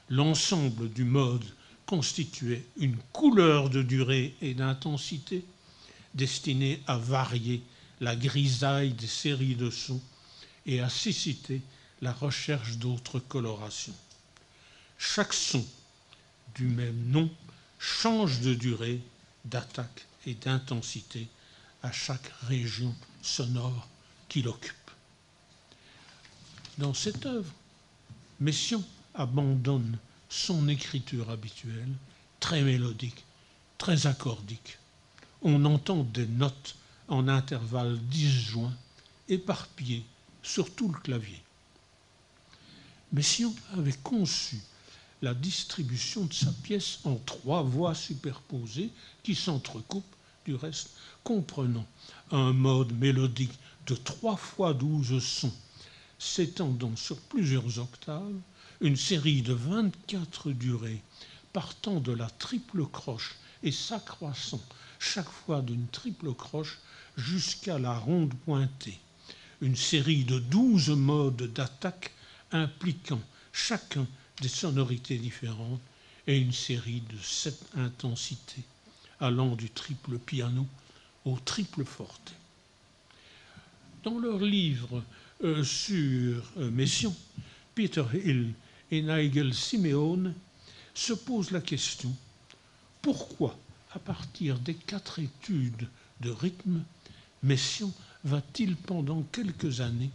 L'ensemble 0.10 0.89
du 0.89 1.04
mode 1.04 1.46
constituait 1.91 2.63
une 2.77 2.95
couleur 3.12 3.69
de 3.69 3.82
durée 3.82 4.34
et 4.41 4.54
d'intensité 4.54 5.43
destinée 6.13 6.82
à 6.88 6.97
varier 6.97 7.62
la 7.99 8.15
grisaille 8.15 8.93
des 8.93 9.08
séries 9.08 9.56
de 9.58 9.69
sons 9.69 9.99
et 10.65 10.80
à 10.80 10.88
susciter 10.88 11.62
la 12.01 12.13
recherche 12.13 12.77
d'autres 12.77 13.19
colorations. 13.19 13.93
Chaque 14.97 15.34
son 15.34 15.67
du 16.56 16.63
même 16.63 17.10
nom 17.10 17.30
change 17.77 18.39
de 18.39 18.54
durée, 18.54 19.01
d'attaque 19.43 20.08
et 20.25 20.36
d'intensité 20.36 21.27
à 21.84 21.91
chaque 21.91 22.32
région 22.43 22.95
sonore 23.21 23.89
qu'il 24.30 24.47
occupe. 24.47 24.91
Dans 26.77 26.93
cette 26.93 27.25
œuvre, 27.25 27.51
Messiaen 28.39 28.82
abandonne 29.13 29.97
son 30.32 30.70
écriture 30.70 31.30
habituelle, 31.30 31.94
très 32.39 32.62
mélodique, 32.62 33.26
très 33.78 34.08
accordique. 34.08 34.78
On 35.41 35.65
entend 35.65 36.04
des 36.06 36.26
notes 36.26 36.76
en 37.10 37.28
intervalles 37.28 38.00
disjoints, 38.08 38.74
éparpillées 39.28 40.06
sur 40.41 40.74
tout 40.74 40.88
le 40.88 40.98
clavier. 41.00 41.44
Messiaen 43.12 43.54
avait 43.78 43.91
conçu 43.91 44.62
la 45.22 45.34
distribution 45.34 46.24
de 46.24 46.34
sa 46.34 46.52
pièce 46.63 47.00
en 47.04 47.15
trois 47.15 47.62
voix 47.62 47.94
superposées 47.94 48.89
qui 49.24 49.36
s'entrecoupent 49.36 50.15
du 50.46 50.56
reste, 50.56 50.91
comprenant 51.26 51.86
un 52.32 52.54
mode 52.54 52.94
mélodique 52.94 53.60
de 53.86 53.96
trois 53.96 54.38
fois 54.38 54.74
douze 54.74 55.22
sons 55.22 55.54
s'étendant 56.17 56.96
sur 56.96 57.17
plusieurs 57.17 57.80
octaves, 57.80 58.39
une 58.82 58.98
série 58.98 59.44
de 59.44 59.54
24 59.54 60.52
durées 60.52 61.02
partant 61.54 62.00
de 62.00 62.12
la 62.12 62.30
triple 62.30 62.86
croche 62.86 63.36
et 63.63 63.72
s'accroissant 63.72 64.62
chaque 65.00 65.30
fois 65.30 65.62
d'une 65.62 65.88
triple 65.88 66.34
croche 66.34 66.80
jusqu'à 67.15 67.78
la 67.78 67.98
ronde 67.98 68.34
pointée, 68.46 68.98
une 69.62 69.76
série 69.76 70.24
de 70.24 70.39
douze 70.39 70.89
modes 70.89 71.54
d'attaque 71.54 72.12
impliquant 72.52 73.22
chacun 73.54 74.08
des 74.41 74.48
sonorités 74.48 75.17
différentes 75.17 75.82
et 76.26 76.38
une 76.38 76.54
série 76.54 77.02
de 77.02 77.17
sept 77.22 77.60
intensités 77.76 78.63
allant 79.20 79.56
du 79.56 79.70
triple 79.70 80.17
piano 80.17 80.65
au 81.26 81.38
triple 81.38 81.86
forte. 81.86 82.34
Dans 84.04 84.17
leur 84.17 84.39
livre 84.39 85.04
euh, 85.44 85.63
sur 85.63 86.44
euh, 86.58 86.72
Messiaen, 86.72 87.13
Peter 87.76 88.04
Hill 88.13 88.54
et 88.91 89.01
Nigel 89.01 89.54
Simeone 89.54 90.36
se 90.93 91.13
posent 91.13 91.51
la 91.51 91.62
question 91.62 92.13
pourquoi, 93.01 93.58
à 93.93 93.99
partir 93.99 94.60
des 94.60 94.75
quatre 94.75 95.19
études 95.19 95.88
de 96.19 96.30
rythme, 96.30 96.84
Messiaen 97.41 97.91
va-t-il 98.23 98.75
pendant 98.75 99.23
quelques 99.32 99.82
années 99.82 100.12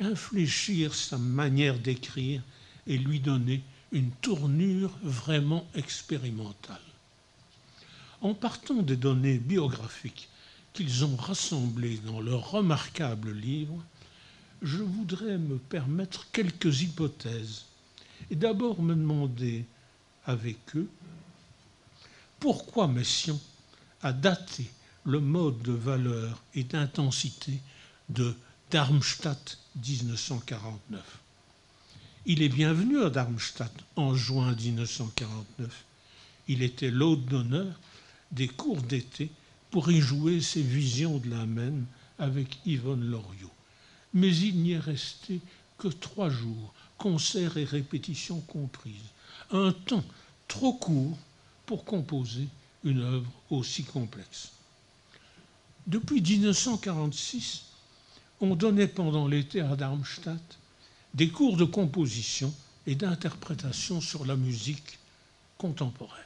infléchir 0.00 0.94
sa 0.94 1.18
manière 1.18 1.78
d'écrire 1.78 2.40
et 2.86 2.96
lui 2.96 3.20
donner 3.20 3.62
une 3.90 4.10
tournure 4.10 4.96
vraiment 5.02 5.66
expérimentale? 5.74 6.80
En 8.22 8.32
partant 8.32 8.80
des 8.82 8.96
données 8.96 9.38
biographiques 9.38 10.28
qu'ils 10.72 11.04
ont 11.04 11.16
rassemblées 11.16 11.98
dans 12.06 12.20
leur 12.20 12.52
remarquable 12.52 13.32
livre, 13.32 13.84
je 14.62 14.78
voudrais 14.78 15.36
me 15.36 15.58
permettre 15.58 16.28
quelques 16.32 16.80
hypothèses 16.80 17.66
et 18.30 18.36
d'abord 18.36 18.82
me 18.82 18.94
demander 18.94 19.64
avec 20.24 20.58
eux 20.76 20.88
pourquoi 22.40 22.88
Messiaen 22.88 23.38
a 24.02 24.12
daté 24.12 24.70
le 25.04 25.20
mode 25.20 25.62
de 25.62 25.72
valeur 25.72 26.42
et 26.54 26.64
d'intensité 26.64 27.60
de 28.08 28.34
Darmstadt 28.70 29.58
1949. 29.76 31.18
Il 32.26 32.42
est 32.42 32.48
bienvenu 32.48 33.02
à 33.02 33.10
Darmstadt 33.10 33.72
en 33.96 34.14
juin 34.14 34.54
1949. 34.54 35.84
Il 36.48 36.62
était 36.62 36.90
l'hôte 36.90 37.24
d'honneur 37.26 37.78
des 38.30 38.48
cours 38.48 38.82
d'été 38.82 39.30
pour 39.70 39.90
y 39.90 40.00
jouer 40.00 40.40
ses 40.40 40.62
visions 40.62 41.18
de 41.18 41.30
la 41.30 41.46
Maine 41.46 41.84
avec 42.18 42.58
Yvonne 42.66 43.04
Loriot. 43.04 43.50
Mais 44.14 44.34
il 44.36 44.62
n'y 44.62 44.72
est 44.72 44.78
resté 44.78 45.40
que 45.78 45.88
trois 45.88 46.28
jours, 46.30 46.74
concerts 47.02 47.56
et 47.56 47.64
répétitions 47.64 48.38
comprises. 48.42 49.10
Un 49.50 49.72
temps 49.72 50.04
trop 50.46 50.72
court 50.74 51.18
pour 51.66 51.84
composer 51.84 52.46
une 52.84 53.00
œuvre 53.00 53.30
aussi 53.50 53.82
complexe. 53.82 54.52
Depuis 55.88 56.22
1946, 56.22 57.64
on 58.40 58.54
donnait 58.54 58.86
pendant 58.86 59.26
l'été 59.26 59.60
à 59.60 59.74
Darmstadt 59.74 60.40
des 61.12 61.28
cours 61.28 61.56
de 61.56 61.64
composition 61.64 62.54
et 62.86 62.94
d'interprétation 62.94 64.00
sur 64.00 64.24
la 64.24 64.36
musique 64.36 65.00
contemporaine. 65.58 66.22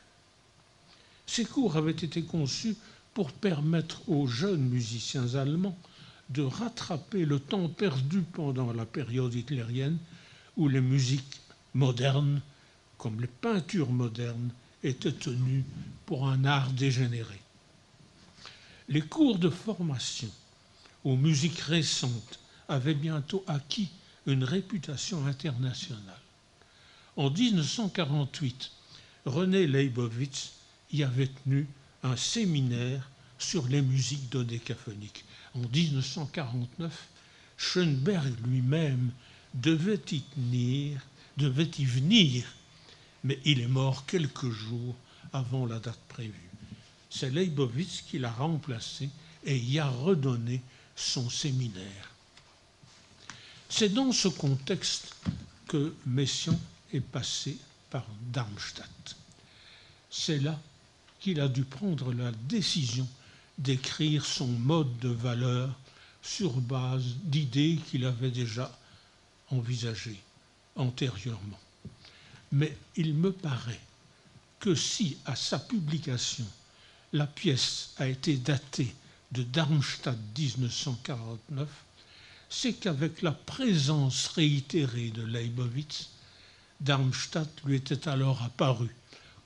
Ces 1.26 1.46
cours 1.46 1.78
avaient 1.78 1.92
été 1.92 2.22
conçus 2.22 2.76
pour 3.14 3.32
permettre 3.32 4.06
aux 4.10 4.26
jeunes 4.26 4.68
musiciens 4.68 5.36
allemands 5.36 5.78
de 6.28 6.42
rattraper 6.42 7.24
le 7.24 7.40
temps 7.40 7.70
perdu 7.70 8.20
pendant 8.20 8.74
la 8.74 8.84
période 8.84 9.32
hitlérienne 9.32 9.96
où 10.56 10.68
les 10.68 10.80
musiques 10.80 11.40
modernes, 11.74 12.40
comme 12.98 13.20
les 13.20 13.26
peintures 13.26 13.90
modernes, 13.90 14.50
étaient 14.82 15.12
tenues 15.12 15.64
pour 16.06 16.28
un 16.28 16.44
art 16.44 16.70
dégénéré. 16.72 17.40
Les 18.88 19.02
cours 19.02 19.38
de 19.38 19.50
formation 19.50 20.30
aux 21.04 21.16
musiques 21.16 21.58
récentes 21.60 22.38
avaient 22.68 22.94
bientôt 22.94 23.44
acquis 23.46 23.90
une 24.26 24.44
réputation 24.44 25.26
internationale. 25.26 26.20
En 27.16 27.30
1948, 27.30 28.70
René 29.24 29.66
Leibovitz 29.66 30.52
y 30.92 31.02
avait 31.02 31.28
tenu 31.28 31.66
un 32.02 32.16
séminaire 32.16 33.10
sur 33.38 33.66
les 33.68 33.82
musiques 33.82 34.30
dodécaphoniques. 34.30 35.24
En 35.54 35.60
1949, 35.60 37.08
Schoenberg 37.56 38.34
lui-même 38.46 39.10
devait 39.56 40.00
y 40.12 40.20
tenir, 40.20 41.00
devait 41.36 41.70
y 41.78 41.84
venir, 41.84 42.44
mais 43.24 43.38
il 43.44 43.60
est 43.60 43.68
mort 43.68 44.06
quelques 44.06 44.50
jours 44.50 44.94
avant 45.32 45.66
la 45.66 45.78
date 45.78 46.00
prévue. 46.08 46.50
C'est 47.10 47.30
Leibovitz 47.30 48.02
qui 48.02 48.18
l'a 48.18 48.30
remplacé 48.30 49.08
et 49.44 49.56
y 49.56 49.78
a 49.78 49.88
redonné 49.88 50.60
son 50.94 51.28
séminaire. 51.30 52.10
C'est 53.68 53.88
dans 53.88 54.12
ce 54.12 54.28
contexte 54.28 55.14
que 55.68 55.94
Messiaen 56.06 56.58
est 56.92 57.00
passé 57.00 57.56
par 57.90 58.06
Darmstadt. 58.32 59.16
C'est 60.10 60.38
là 60.38 60.58
qu'il 61.20 61.40
a 61.40 61.48
dû 61.48 61.64
prendre 61.64 62.12
la 62.12 62.30
décision 62.32 63.08
d'écrire 63.58 64.24
son 64.24 64.46
mode 64.46 64.98
de 64.98 65.08
valeur 65.08 65.74
sur 66.22 66.52
base 66.60 67.04
d'idées 67.24 67.78
qu'il 67.88 68.04
avait 68.04 68.30
déjà 68.30 68.70
envisagées 69.50 70.20
antérieurement. 70.76 71.58
Mais 72.52 72.76
il 72.96 73.14
me 73.14 73.32
paraît 73.32 73.80
que 74.60 74.74
si, 74.74 75.16
à 75.24 75.36
sa 75.36 75.58
publication, 75.58 76.46
la 77.12 77.26
pièce 77.26 77.90
a 77.98 78.08
été 78.08 78.36
datée 78.36 78.94
de 79.32 79.42
Darmstadt 79.42 80.18
1949, 80.38 81.68
c'est 82.48 82.74
qu'avec 82.74 83.22
la 83.22 83.32
présence 83.32 84.28
réitérée 84.28 85.10
de 85.10 85.22
Leibowitz, 85.22 86.10
Darmstadt 86.80 87.50
lui 87.64 87.76
était 87.76 88.08
alors 88.08 88.42
apparu 88.42 88.88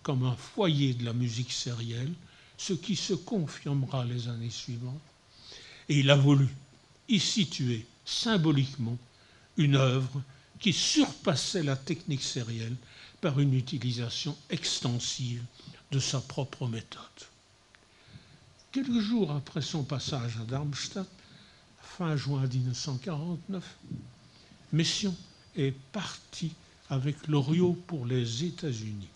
comme 0.03 0.25
un 0.25 0.37
foyer 0.37 0.95
de 0.95 1.05
la 1.05 1.13
musique 1.13 1.53
sérielle, 1.53 2.13
ce 2.57 2.73
qui 2.73 2.97
se 2.97 3.15
confirmera 3.15 4.05
les 4.05 4.29
années 4.29 4.51
suivantes. 4.51 5.01
Et 5.89 6.01
il 6.01 6.11
a 6.11 6.17
voulu 6.17 6.49
y 7.09 7.19
situer 7.19 7.87
symboliquement 8.05 8.99
une 9.61 9.77
œuvre 9.77 10.23
qui 10.59 10.73
surpassait 10.73 11.63
la 11.63 11.77
technique 11.77 12.23
sérielle 12.23 12.77
par 13.21 13.39
une 13.41 13.55
utilisation 13.55 14.37
extensive 14.49 15.43
de 15.93 15.99
sa 15.99 16.21
propre 16.21 16.67
méthode. 16.67 17.03
Quelques 18.73 19.01
jours 19.01 19.31
après 19.33 19.61
son 19.61 19.83
passage 19.85 20.39
à 20.39 20.45
Darmstadt, 20.45 21.09
fin 21.83 22.17
juin 22.17 22.47
1949, 22.47 23.77
Messiaen 24.73 25.15
est 25.57 25.75
parti 25.93 26.53
avec 26.89 27.27
Loriot 27.29 27.77
pour 27.87 28.07
les 28.07 28.45
États-Unis. 28.45 29.09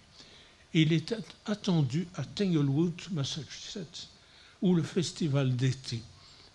Il 0.75 0.93
était 0.93 1.17
attendu 1.47 2.07
à 2.17 2.25
Tanglewood, 2.25 3.01
Massachusetts, 3.13 4.09
où 4.61 4.75
le 4.75 4.83
festival 4.83 5.57
d'été 5.57 6.03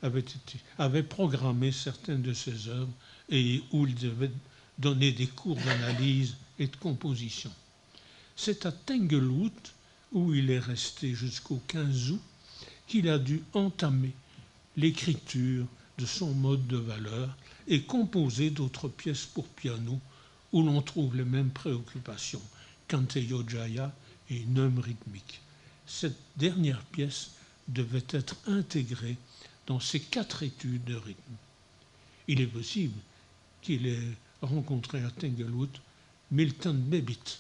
avait, 0.04 0.25
avait 0.78 1.04
programmé 1.04 1.71
certaines 1.71 2.21
de 2.21 2.34
ses 2.34 2.67
œuvres 2.67 2.93
et 3.30 3.63
où 3.72 3.86
il 3.86 3.96
devait 3.96 4.32
donner 4.78 5.12
des 5.12 5.27
cours 5.27 5.58
d'analyse 5.58 6.36
et 6.58 6.67
de 6.67 6.75
composition. 6.75 7.52
C'est 8.36 8.65
à 8.65 8.71
Tanglewood, 8.71 9.52
où 10.12 10.34
il 10.34 10.50
est 10.50 10.60
resté 10.60 11.13
jusqu'au 11.13 11.62
15 11.67 12.12
août, 12.12 12.21
qu'il 12.88 13.08
a 13.10 13.19
dû 13.19 13.44
entamer 13.54 14.13
l'écriture 14.77 15.65
de 15.98 16.06
son 16.06 16.34
mode 16.34 16.65
de 16.67 16.77
valeur 16.77 17.36
et 17.67 17.82
composer 17.84 18.50
d'autres 18.50 18.88
pièces 18.88 19.25
pour 19.25 19.48
piano 19.48 20.00
où 20.52 20.63
l'on 20.63 20.82
trouve 20.82 21.15
les 21.15 21.25
mêmes 21.25 21.52
préoccupations. 21.52 22.42
Kanteyo 22.88 23.44
et 24.32 24.46
homme 24.58 24.80
rythmique. 24.80 25.42
Cette 25.86 26.17
dernière 26.38 26.82
pièce 26.86 27.32
devait 27.67 28.06
être 28.10 28.36
intégrée 28.48 29.17
dans 29.67 29.80
ces 29.80 30.00
quatre 30.00 30.42
études 30.42 30.84
de 30.86 30.96
rythme. 30.96 31.36
Il 32.27 32.42
est 32.42 32.48
possible 32.48 33.00
qu'il 33.62 33.88
ait 33.88 34.18
rencontré 34.42 35.04
à 35.04 35.12
Tanglewood 35.12 35.70
Milton 36.32 36.78
Babbitt, 36.78 37.40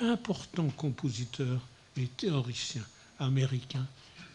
important 0.00 0.68
compositeur 0.70 1.60
et 1.96 2.06
théoricien 2.06 2.82
américain 3.18 3.86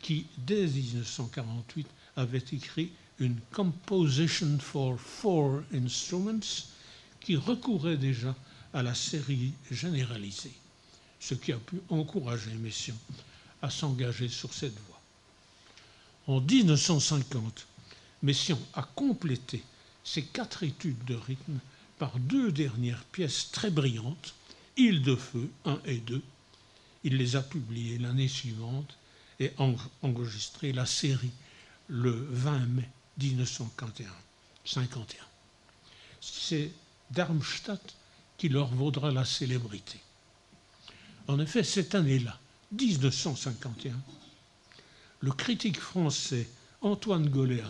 qui, 0.02 0.26
dès 0.38 0.66
1948, 0.68 1.88
avait 2.18 2.44
écrit 2.52 2.92
une 3.20 3.38
Composition 3.52 4.58
for 4.60 5.00
Four 5.00 5.62
Instruments 5.74 6.66
qui 7.20 7.36
recourait 7.36 7.98
déjà 7.98 8.36
à 8.74 8.84
la 8.84 8.94
série 8.96 9.54
généralisée. 9.72 10.54
ce 11.24 11.36
qui 11.36 11.54
a 11.54 11.58
pu 11.58 11.78
encourager 11.90 12.52
Messiaen 12.56 12.98
à 13.62 13.70
s'engager 13.70 14.28
sur 14.28 14.54
cette 14.54 14.78
voie. 14.88 15.00
En 16.28 16.42
1950, 16.42 17.66
Messiaen 18.24 18.58
a 18.74 18.84
complété 18.84 19.64
ses 20.04 20.24
quatre 20.24 20.64
études 20.64 21.04
de 21.06 21.16
rythme 21.16 21.60
par 21.98 22.18
deux 22.20 22.52
dernières 22.52 23.04
pièces 23.06 23.52
très 23.52 23.70
brillantes, 23.72 24.34
Île 24.76 25.04
de 25.04 25.16
feu 25.16 25.50
1 25.66 25.80
et 25.86 25.98
2. 26.00 26.22
Il 27.04 27.18
les 27.18 27.36
a 27.36 27.42
publiées 27.44 28.00
l'année 28.00 28.28
suivante 28.28 28.98
et 29.40 29.52
enregistré 30.02 30.74
la 30.74 30.86
série 30.86 31.32
le 31.88 32.12
20 32.32 32.66
mai 32.68 32.90
1951. 33.20 34.08
C'est 36.22 36.72
Darmstadt 37.12 37.96
qui 38.38 38.50
leur 38.50 38.68
vaudra 38.68 39.12
la 39.12 39.26
célébrité. 39.26 40.00
En 41.28 41.40
effet, 41.40 41.64
cette 41.64 41.96
année-là, 41.96 42.40
1951, 42.72 43.94
le 45.20 45.32
critique 45.32 45.80
français 45.80 46.50
Antoine 46.82 47.30
Goléa, 47.30 47.70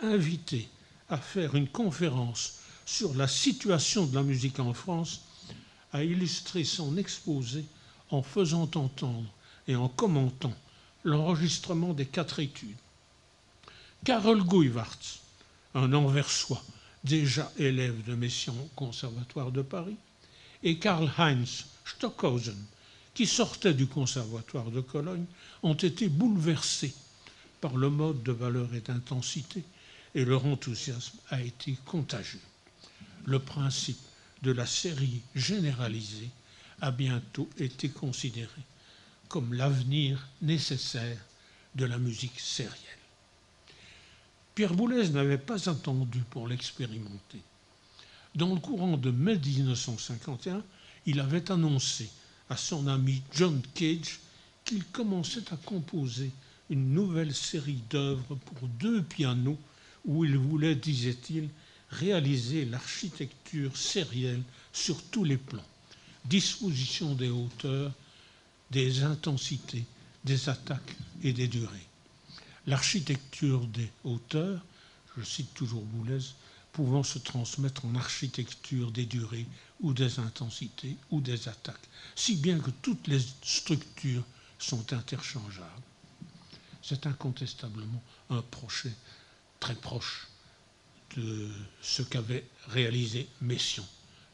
invité 0.00 0.68
à 1.12 1.18
faire 1.18 1.54
une 1.54 1.68
conférence 1.68 2.54
sur 2.86 3.14
la 3.14 3.28
situation 3.28 4.06
de 4.06 4.14
la 4.14 4.22
musique 4.22 4.58
en 4.58 4.72
France, 4.72 5.20
a 5.92 6.02
illustré 6.02 6.64
son 6.64 6.96
exposé 6.96 7.66
en 8.10 8.22
faisant 8.22 8.70
entendre 8.74 9.28
et 9.68 9.76
en 9.76 9.88
commentant 9.88 10.54
l'enregistrement 11.04 11.92
des 11.92 12.06
quatre 12.06 12.40
études. 12.40 12.76
Karel 14.04 14.42
Guywartz, 14.42 15.20
un 15.74 15.92
Anversois, 15.92 16.64
déjà 17.04 17.52
élève 17.58 18.02
de 18.04 18.14
Messiaen 18.14 18.54
au 18.54 18.70
Conservatoire 18.74 19.52
de 19.52 19.60
Paris, 19.60 19.96
et 20.62 20.78
Karl-Heinz 20.78 21.66
Stockhausen, 21.84 22.56
qui 23.12 23.26
sortait 23.26 23.74
du 23.74 23.86
Conservatoire 23.86 24.70
de 24.70 24.80
Cologne, 24.80 25.26
ont 25.62 25.74
été 25.74 26.08
bouleversés 26.08 26.94
par 27.60 27.76
le 27.76 27.90
mode 27.90 28.22
de 28.22 28.32
valeur 28.32 28.74
et 28.74 28.80
d'intensité, 28.80 29.62
et 30.14 30.24
leur 30.24 30.44
enthousiasme 30.46 31.18
a 31.30 31.40
été 31.40 31.76
contagieux. 31.84 32.40
Le 33.24 33.38
principe 33.38 34.00
de 34.42 34.50
la 34.52 34.66
série 34.66 35.22
généralisée 35.34 36.30
a 36.80 36.90
bientôt 36.90 37.48
été 37.58 37.88
considéré 37.88 38.48
comme 39.28 39.54
l'avenir 39.54 40.28
nécessaire 40.42 41.18
de 41.74 41.86
la 41.86 41.96
musique 41.96 42.38
sérielle. 42.38 42.76
Pierre 44.54 44.74
Boulez 44.74 45.08
n'avait 45.08 45.38
pas 45.38 45.70
attendu 45.70 46.18
pour 46.28 46.46
l'expérimenter. 46.46 47.40
Dans 48.34 48.52
le 48.52 48.60
courant 48.60 48.98
de 48.98 49.10
mai 49.10 49.38
1951, 49.38 50.62
il 51.06 51.20
avait 51.20 51.50
annoncé 51.50 52.10
à 52.50 52.56
son 52.56 52.86
ami 52.86 53.22
John 53.32 53.62
Cage 53.74 54.20
qu'il 54.64 54.84
commençait 54.84 55.50
à 55.52 55.56
composer 55.56 56.30
une 56.68 56.92
nouvelle 56.92 57.34
série 57.34 57.82
d'œuvres 57.88 58.34
pour 58.34 58.68
deux 58.68 59.02
pianos 59.02 59.58
où 60.04 60.24
il 60.24 60.36
voulait, 60.36 60.74
disait-il, 60.74 61.48
réaliser 61.90 62.64
l'architecture 62.64 63.76
sérielle 63.76 64.42
sur 64.72 65.02
tous 65.04 65.24
les 65.24 65.36
plans, 65.36 65.64
disposition 66.24 67.14
des 67.14 67.28
hauteurs, 67.30 67.92
des 68.70 69.02
intensités, 69.02 69.84
des 70.24 70.48
attaques 70.48 70.96
et 71.22 71.32
des 71.32 71.48
durées. 71.48 71.86
L'architecture 72.66 73.66
des 73.66 73.90
hauteurs, 74.04 74.64
je 75.16 75.22
cite 75.24 75.52
toujours 75.54 75.82
Boulez, 75.82 76.20
pouvant 76.72 77.02
se 77.02 77.18
transmettre 77.18 77.84
en 77.84 77.94
architecture 77.96 78.90
des 78.92 79.04
durées 79.04 79.46
ou 79.80 79.92
des 79.92 80.18
intensités 80.18 80.96
ou 81.10 81.20
des 81.20 81.48
attaques, 81.48 81.88
si 82.16 82.36
bien 82.36 82.58
que 82.58 82.70
toutes 82.70 83.08
les 83.08 83.20
structures 83.42 84.24
sont 84.58 84.92
interchangeables. 84.92 85.68
C'est 86.82 87.06
incontestablement 87.06 88.02
un 88.30 88.42
projet 88.42 88.92
très 89.62 89.74
proche 89.76 90.26
de 91.16 91.48
ce 91.82 92.02
qu'avait 92.02 92.44
réalisé 92.66 93.28
Messiaen 93.40 93.86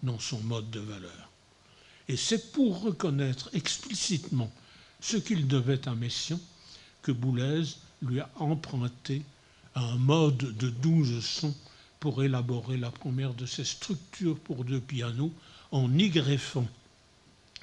dans 0.03 0.18
son 0.18 0.41
mode 0.41 0.70
de 0.70 0.81
valeur. 0.81 1.31
Et 2.09 2.16
c'est 2.16 2.51
pour 2.51 2.81
reconnaître 2.81 3.51
explicitement 3.53 4.51
ce 5.03 5.18
qu'il 5.18 5.47
devait 5.47 5.87
à 5.87 5.95
Messiaen 5.95 6.41
que 7.03 7.12
Boulez 7.12 7.64
lui 8.01 8.20
a 8.20 8.31
emprunté 8.37 9.20
un 9.74 9.97
mode 9.97 10.39
de 10.57 10.70
douze 10.70 11.22
sons 11.22 11.55
pour 12.01 12.24
élaborer 12.24 12.79
la 12.79 12.91
première 12.91 13.35
de 13.35 13.45
ses 13.45 13.66
structures 13.66 14.39
pour 14.39 14.64
deux 14.64 14.81
pianos 14.81 15.33
en 15.72 15.93
y 15.99 16.09
greffant 16.09 16.66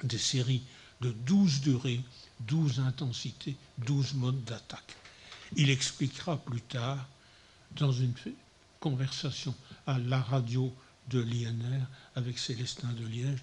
des 0.04 0.18
séries 0.18 0.62
de 1.00 1.10
douze 1.10 1.62
durées, 1.62 2.00
douze 2.38 2.78
intensités, 2.78 3.56
douze 3.78 4.14
modes 4.14 4.44
d'attaque. 4.44 4.94
Il 5.56 5.68
expliquera 5.68 6.36
plus 6.36 6.60
tard, 6.60 7.08
dans 7.76 7.92
une 7.92 8.14
conversation 8.80 9.54
à 9.86 9.98
la 9.98 10.20
radio 10.20 10.72
de 11.08 11.20
l'INR 11.20 11.86
avec 12.14 12.38
Célestin 12.38 12.92
de 12.92 13.06
Liège, 13.06 13.42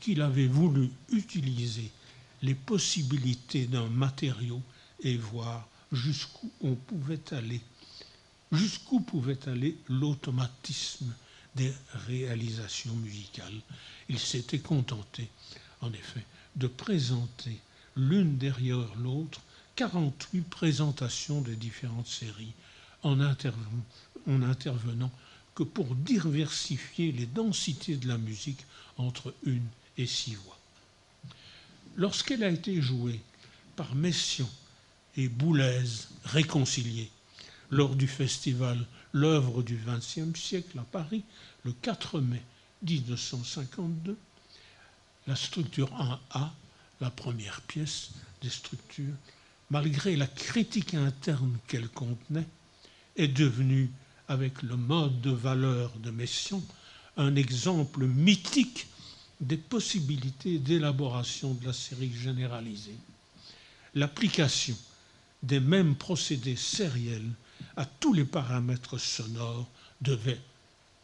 qu'il 0.00 0.20
avait 0.20 0.46
voulu 0.46 0.90
utiliser 1.10 1.90
les 2.42 2.54
possibilités 2.54 3.66
d'un 3.66 3.88
matériau 3.88 4.62
et 5.02 5.16
voir 5.16 5.66
jusqu'où 5.92 6.50
on 6.60 6.74
pouvait 6.74 7.32
aller 7.32 7.60
jusqu'où 8.52 9.00
pouvait 9.00 9.48
aller 9.48 9.76
l'automatisme 9.88 11.12
des 11.54 11.72
réalisations 12.06 12.94
musicales. 12.96 13.60
Il 14.08 14.18
s'était 14.18 14.60
contenté, 14.60 15.28
en 15.80 15.92
effet, 15.92 16.24
de 16.56 16.66
présenter 16.66 17.60
l'une 17.96 18.38
derrière 18.38 18.94
l'autre 18.96 19.40
48 19.76 20.42
présentations 20.42 21.40
de 21.40 21.54
différentes 21.54 22.06
séries 22.06 22.52
en, 23.02 23.20
en 23.20 24.42
intervenant 24.42 25.10
que 25.54 25.62
pour 25.62 25.94
diversifier 25.94 27.12
les 27.12 27.26
densités 27.26 27.96
de 27.96 28.08
la 28.08 28.18
musique 28.18 28.64
entre 28.96 29.34
une 29.44 29.66
et 29.96 30.06
six 30.06 30.34
voix. 30.34 30.58
Lorsqu'elle 31.96 32.44
a 32.44 32.50
été 32.50 32.80
jouée 32.80 33.20
par 33.74 33.94
Messiaen 33.94 34.48
et 35.16 35.28
Boulez 35.28 35.84
réconciliés 36.24 37.10
lors 37.70 37.96
du 37.96 38.06
festival 38.06 38.86
L'œuvre 39.12 39.62
du 39.62 39.76
XXe 39.86 40.38
siècle 40.38 40.78
à 40.78 40.82
Paris, 40.82 41.24
le 41.64 41.72
4 41.72 42.20
mai 42.20 42.42
1952. 42.82 44.16
La 45.26 45.34
structure 45.34 45.90
1A, 45.90 46.50
la 47.00 47.10
première 47.10 47.60
pièce 47.62 48.10
des 48.42 48.50
structures, 48.50 49.14
malgré 49.70 50.14
la 50.16 50.26
critique 50.26 50.94
interne 50.94 51.56
qu'elle 51.66 51.88
contenait, 51.88 52.46
est 53.18 53.28
devenue, 53.28 53.90
avec 54.28 54.62
le 54.62 54.76
mode 54.76 55.20
de 55.20 55.30
valeur 55.30 55.92
de 55.98 56.10
Messiaen, 56.10 56.62
un 57.16 57.34
exemple 57.34 58.06
mythique 58.06 58.86
des 59.40 59.56
possibilités 59.56 60.58
d'élaboration 60.58 61.54
de 61.54 61.66
la 61.66 61.72
série 61.72 62.12
généralisée. 62.12 62.96
L'application 63.94 64.76
des 65.42 65.60
mêmes 65.60 65.94
procédés 65.94 66.56
sériels 66.56 67.30
à 67.76 67.84
tous 67.84 68.12
les 68.12 68.24
paramètres 68.24 68.98
sonores 68.98 69.68
devait, 70.00 70.40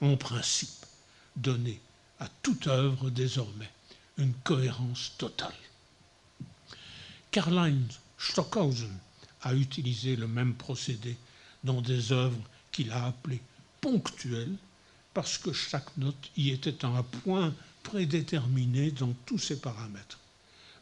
en 0.01 0.17
principe, 0.17 0.87
donner 1.37 1.81
à 2.21 2.29
toute 2.43 2.67
œuvre 2.69 3.11
désormais 3.11 3.71
une 4.19 4.35
cohérence 4.45 5.13
totale. 5.19 5.55
Karl-Heinz 7.31 7.99
Stockhausen 8.19 8.97
a 9.43 9.55
utilisé 9.55 10.15
le 10.15 10.29
même 10.29 10.55
procédé 10.55 11.17
dans 11.65 11.81
des 11.81 12.13
œuvres 12.13 12.39
qu'il 12.71 12.91
a 12.93 13.07
appelées 13.07 13.41
ponctuelles 13.81 14.57
parce 15.13 15.39
que 15.39 15.53
chaque 15.53 15.97
note 15.97 16.31
y 16.37 16.51
était 16.51 16.85
un 16.85 17.03
point 17.03 17.55
prédéterminé 17.83 18.91
dans 18.91 19.13
tous 19.27 19.39
ses 19.39 19.61
paramètres. 19.61 20.19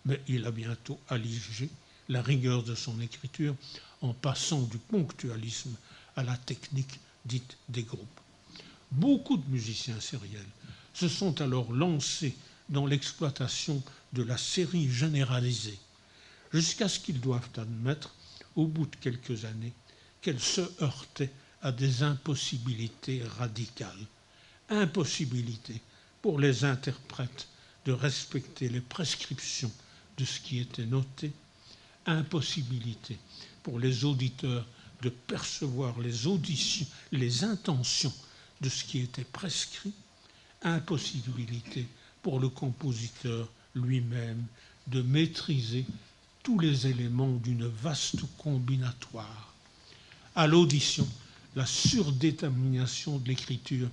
Mais 0.04 0.20
il 0.28 0.44
a 0.46 0.50
bientôt 0.50 0.98
allégé 1.08 1.70
la 2.08 2.22
rigueur 2.22 2.62
de 2.62 2.74
son 2.74 3.00
écriture 3.00 3.54
en 4.00 4.12
passant 4.12 4.62
du 4.62 4.78
ponctualisme 4.78 5.74
à 6.16 6.22
la 6.22 6.36
technique 6.36 7.00
dite 7.24 7.56
des 7.68 7.84
groupes. 7.84 8.20
Beaucoup 8.90 9.36
de 9.36 9.48
musiciens 9.48 10.00
sériels 10.00 10.42
se 10.92 11.08
sont 11.08 11.40
alors 11.40 11.72
lancés 11.72 12.34
dans 12.68 12.86
l'exploitation 12.86 13.82
de 14.12 14.22
la 14.22 14.36
série 14.36 14.90
généralisée, 14.90 15.78
jusqu'à 16.52 16.88
ce 16.88 16.98
qu'ils 16.98 17.20
doivent 17.20 17.48
admettre, 17.56 18.14
au 18.56 18.66
bout 18.66 18.86
de 18.86 18.96
quelques 18.96 19.44
années, 19.44 19.72
qu'elle 20.22 20.40
se 20.40 20.62
heurtait 20.82 21.30
à 21.60 21.72
des 21.72 22.02
impossibilités 22.02 23.22
radicales. 23.38 24.06
Impossibilité 24.70 25.80
pour 26.22 26.38
les 26.38 26.64
interprètes 26.64 27.48
de 27.84 27.92
respecter 27.92 28.68
les 28.68 28.80
prescriptions 28.80 29.72
de 30.16 30.24
ce 30.24 30.40
qui 30.40 30.58
était 30.60 30.86
noté, 30.86 31.32
impossibilité 32.06 33.18
pour 33.62 33.78
les 33.78 34.04
auditeurs 34.04 34.66
de 35.02 35.08
percevoir 35.08 35.98
les 36.00 36.26
les 37.10 37.44
intentions 37.44 38.14
de 38.60 38.68
ce 38.68 38.84
qui 38.84 39.00
était 39.00 39.24
prescrit, 39.24 39.92
impossibilité 40.62 41.86
pour 42.22 42.38
le 42.38 42.48
compositeur 42.48 43.48
lui-même 43.74 44.44
de 44.86 45.02
maîtriser 45.02 45.84
tous 46.44 46.58
les 46.58 46.86
éléments 46.86 47.32
d'une 47.32 47.66
vaste 47.66 48.20
combinatoire. 48.38 49.51
À 50.34 50.46
l'audition, 50.46 51.06
la 51.56 51.66
surdétermination 51.66 53.18
de 53.18 53.28
l'écriture 53.28 53.88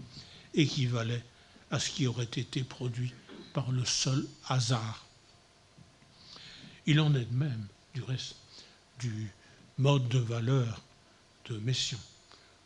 équivalait 0.53 1.23
à 1.69 1.79
ce 1.79 1.89
qui 1.89 2.07
aurait 2.07 2.23
été 2.23 2.63
produit 2.63 3.13
par 3.53 3.71
le 3.71 3.83
seul 3.83 4.25
hasard. 4.47 5.05
Il 6.85 7.01
en 7.01 7.13
est 7.13 7.25
de 7.25 7.35
même, 7.35 7.67
du 7.93 8.01
reste, 8.01 8.37
du 8.99 9.31
mode 9.77 10.07
de 10.07 10.19
valeur 10.19 10.81
de 11.49 11.57
Messiaen. 11.57 11.99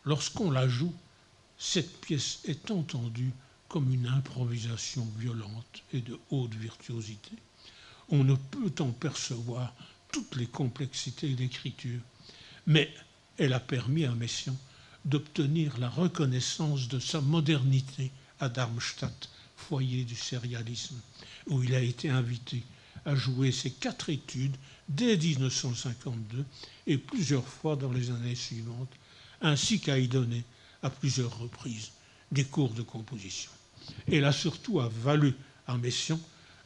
Lorsqu'on 0.05 0.51
la 0.51 0.67
joue, 0.67 0.93
cette 1.57 1.99
pièce 2.01 2.41
est 2.45 2.69
entendue 2.69 3.31
comme 3.69 3.91
une 3.91 4.07
improvisation 4.07 5.07
violente 5.17 5.83
et 5.93 6.01
de 6.01 6.19
haute 6.29 6.53
virtuosité. 6.53 7.31
On 8.09 8.23
ne 8.23 8.35
peut 8.35 8.73
en 8.79 8.91
percevoir 8.91 9.73
toutes 10.11 10.35
les 10.35 10.45
complexités 10.45 11.33
d'écriture, 11.33 12.01
mais 12.67 12.93
elle 13.37 13.53
a 13.53 13.59
permis 13.59 14.05
à 14.05 14.11
Messiaen 14.13 14.55
d'obtenir 15.05 15.77
la 15.79 15.89
reconnaissance 15.89 16.87
de 16.87 16.99
sa 16.99 17.19
modernité 17.21 18.11
à 18.39 18.49
Darmstadt, 18.49 19.29
foyer 19.57 20.03
du 20.03 20.15
sérialisme, 20.15 20.99
où 21.47 21.63
il 21.63 21.75
a 21.75 21.81
été 21.81 22.09
invité 22.09 22.63
à 23.05 23.15
jouer 23.15 23.51
ses 23.51 23.71
quatre 23.71 24.09
études 24.09 24.55
dès 24.87 25.17
1952 25.17 26.45
et 26.87 26.97
plusieurs 26.97 27.45
fois 27.47 27.75
dans 27.75 27.91
les 27.91 28.11
années 28.11 28.35
suivantes, 28.35 28.91
ainsi 29.41 29.79
qu'à 29.79 29.99
y 29.99 30.07
donner 30.07 30.43
à 30.81 30.89
plusieurs 30.89 31.37
reprises 31.39 31.91
des 32.31 32.45
cours 32.45 32.73
de 32.73 32.81
composition. 32.81 33.51
Elle 34.11 34.25
a 34.25 34.31
surtout 34.31 34.79
valu 35.03 35.33
à 35.67 35.77
Messiaen 35.77 36.19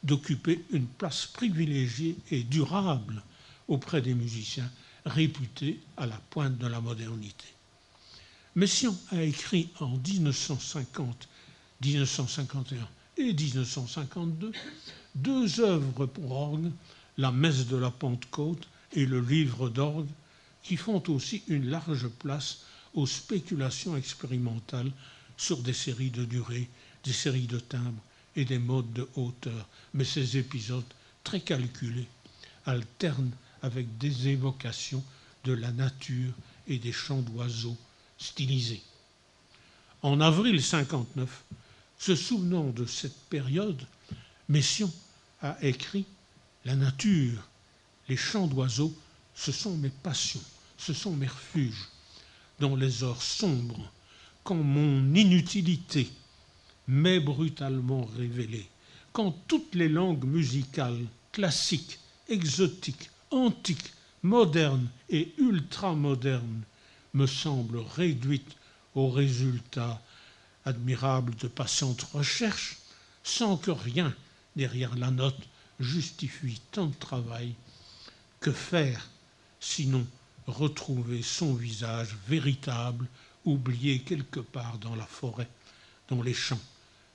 d'occuper 0.04 0.64
une 0.72 0.86
place 0.86 1.26
privilégiée 1.26 2.16
et 2.32 2.44
durable 2.44 3.24
auprès 3.68 4.02
des 4.02 4.14
musiciens 4.14 4.70
réputés 5.08 5.80
à 5.98 6.06
la 6.06 6.18
pointe 6.30 6.58
de 6.58 6.68
la 6.68 6.82
modernité. 6.82 7.46
Messiaen 8.56 8.96
a 9.12 9.22
écrit 9.22 9.70
en 9.80 9.98
1950, 9.98 11.28
1951 11.84 12.88
et 13.18 13.34
1952 13.34 14.52
deux 15.18 15.60
œuvres 15.62 16.06
pour 16.06 16.32
orgue, 16.32 16.72
la 17.18 17.32
messe 17.32 17.68
de 17.68 17.76
la 17.78 17.90
Pentecôte 17.90 18.68
et 18.94 19.06
le 19.06 19.20
livre 19.20 19.70
d'orgue, 19.70 20.10
qui 20.62 20.78
font 20.78 21.02
aussi 21.08 21.44
une 21.48 21.70
large 21.70 22.08
place 22.08 22.60
aux 22.94 23.08
spéculations 23.08 23.98
expérimentales 23.98 24.92
sur 25.36 25.58
des 25.58 25.74
séries 25.74 26.12
de 26.12 26.26
durée, 26.26 26.70
des 27.04 27.14
séries 27.14 27.48
de 27.48 27.60
timbres 27.60 28.02
et 28.36 28.46
des 28.46 28.60
modes 28.60 28.94
de 28.94 29.08
hauteur. 29.16 29.68
Mais 29.94 30.04
ces 30.04 30.38
épisodes, 30.38 30.84
très 31.24 31.40
calculés, 31.42 32.08
alternent 32.66 33.32
avec 33.62 33.98
des 33.98 34.28
évocations 34.30 35.04
de 35.44 35.54
la 35.54 35.72
nature 35.72 36.34
et 36.68 36.78
des 36.78 36.92
chants 36.92 37.22
d'oiseaux 37.22 37.78
stylisés. 38.18 38.82
En 40.02 40.22
avril 40.22 40.62
59, 40.62 41.44
se 41.98 42.16
souvenant 42.16 42.70
de 42.70 42.86
cette 42.86 43.18
période, 43.30 43.82
Messiaen 44.50 44.92
a 45.42 45.58
écrit 45.64 46.06
La 46.66 46.76
nature, 46.76 47.48
les 48.08 48.18
chants 48.18 48.48
d'oiseaux, 48.48 48.94
ce 49.36 49.52
sont 49.52 49.76
mes 49.78 49.90
passions, 49.90 50.44
ce 50.78 50.94
sont 50.94 51.16
mes 51.16 51.28
refuges. 51.28 51.88
Dans 52.60 52.76
les 52.76 53.04
heures 53.04 53.22
sombres, 53.22 53.92
quand 54.44 54.56
mon 54.56 55.14
inutilité 55.14 56.10
m'est 56.88 57.20
brutalement 57.20 58.06
révélée, 58.18 58.68
quand 59.14 59.32
toutes 59.48 59.76
les 59.76 59.90
langues 59.90 60.26
musicales, 60.26 61.06
classiques, 61.32 62.00
exotiques, 62.30 63.10
antiques, 63.32 63.94
modernes 64.24 64.90
et 65.10 65.34
ultramodernes 65.38 66.64
me 67.14 67.26
semblent 67.26 67.84
réduites 67.96 68.56
au 68.96 69.10
résultat 69.10 70.02
admirable 70.66 71.36
de 71.36 71.48
patientes 71.48 72.04
recherches, 72.14 72.78
sans 73.24 73.58
que 73.58 73.72
rien 73.72 74.14
derrière 74.56 74.96
la 74.96 75.12
note 75.12 75.48
justifie 75.80 76.62
tant 76.72 76.88
de 76.88 76.96
travail. 76.96 77.54
Que 78.40 78.52
faire 78.52 79.10
sinon 79.60 80.06
retrouver 80.46 81.22
son 81.22 81.54
visage 81.54 82.16
véritable, 82.28 83.08
oublié 83.46 84.00
quelque 84.00 84.40
part 84.40 84.78
dans 84.78 84.96
la 84.96 85.06
forêt, 85.06 85.50
dans 86.10 86.22
les 86.22 86.34
champs, 86.34 86.60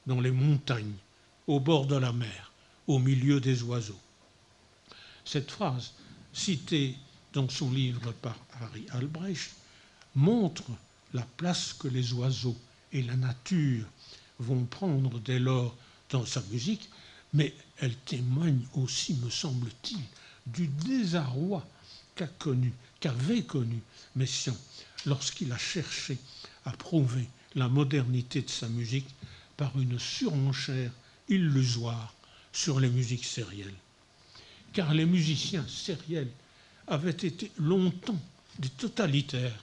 dans 0.06 0.20
les 0.20 0.30
montagnes, 0.30 0.96
au 1.46 1.60
bord 1.60 1.86
de 1.86 1.96
la 1.96 2.12
mer, 2.12 2.52
au 2.86 2.98
milieu 2.98 3.40
des 3.40 3.62
oiseaux? 3.62 4.00
Cette 5.24 5.50
phrase, 5.50 5.92
citée 6.32 6.96
dans 7.32 7.48
son 7.48 7.70
livre 7.70 8.12
par 8.12 8.36
Harry 8.60 8.86
Albrecht, 8.90 9.50
montre 10.14 10.70
la 11.14 11.26
place 11.36 11.72
que 11.72 11.88
les 11.88 12.12
oiseaux 12.12 12.56
et 12.92 13.02
la 13.02 13.16
nature 13.16 13.86
vont 14.38 14.64
prendre 14.64 15.18
dès 15.20 15.38
lors 15.38 15.76
dans 16.10 16.26
sa 16.26 16.42
musique 16.50 16.88
mais 17.32 17.54
elle 17.78 17.96
témoigne 17.96 18.66
aussi, 18.74 19.14
me 19.14 19.30
semble-t-il, 19.30 20.00
du 20.46 20.66
désarroi 20.66 21.66
qu'a 22.14 22.26
connu, 22.26 22.72
qu'avait 23.00 23.42
connu 23.42 23.80
Messiaen 24.16 24.56
lorsqu'il 25.06 25.50
a 25.52 25.58
cherché 25.58 26.18
à 26.64 26.72
prouver 26.72 27.28
la 27.54 27.68
modernité 27.68 28.42
de 28.42 28.50
sa 28.50 28.68
musique 28.68 29.08
par 29.56 29.78
une 29.78 29.98
surenchère 29.98 30.92
illusoire 31.28 32.14
sur 32.52 32.80
les 32.80 32.90
musiques 32.90 33.24
sérielles. 33.24 33.74
Car 34.72 34.94
les 34.94 35.06
musiciens 35.06 35.66
sériels 35.68 36.30
avaient 36.86 37.10
été 37.10 37.50
longtemps 37.58 38.20
des 38.58 38.68
totalitaires. 38.70 39.62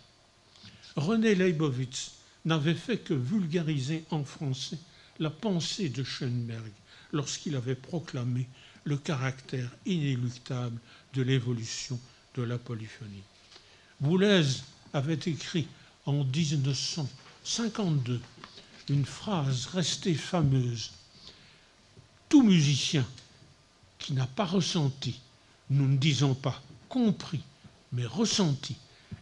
René 0.95 1.35
Leibovitz 1.35 2.11
n'avait 2.45 2.73
fait 2.75 2.97
que 2.99 3.13
vulgariser 3.13 4.03
en 4.11 4.23
français 4.23 4.77
la 5.19 5.29
pensée 5.29 5.89
de 5.89 6.03
Schoenberg 6.03 6.71
lorsqu'il 7.11 7.55
avait 7.55 7.75
proclamé 7.75 8.47
le 8.83 8.97
caractère 8.97 9.69
inéluctable 9.85 10.79
de 11.13 11.21
l'évolution 11.21 11.99
de 12.35 12.43
la 12.43 12.57
polyphonie. 12.57 13.23
Boulez 13.99 14.43
avait 14.93 15.19
écrit 15.25 15.67
en 16.05 16.23
1952 16.23 18.21
une 18.89 19.05
phrase 19.05 19.67
restée 19.67 20.15
fameuse. 20.15 20.91
Tout 22.27 22.43
musicien 22.43 23.05
qui 23.99 24.13
n'a 24.13 24.25
pas 24.27 24.45
ressenti, 24.45 25.19
nous 25.69 25.87
ne 25.87 25.97
disons 25.97 26.33
pas 26.33 26.61
compris, 26.87 27.41
mais 27.91 28.05
ressenti 28.05 28.75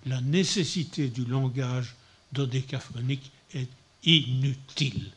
la 0.06 0.22
nécessité 0.22 1.10
du 1.10 1.26
langage 1.26 1.96
dodécaphonique 2.32 3.32
est 3.54 3.70
inutile, 4.04 5.12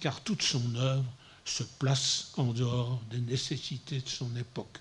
car 0.00 0.20
toute 0.20 0.42
son 0.42 0.74
œuvre 0.74 1.04
se 1.44 1.62
place 1.62 2.32
en 2.36 2.52
dehors 2.52 3.00
des 3.10 3.20
nécessités 3.20 4.00
de 4.00 4.08
son 4.08 4.34
époque. 4.36 4.78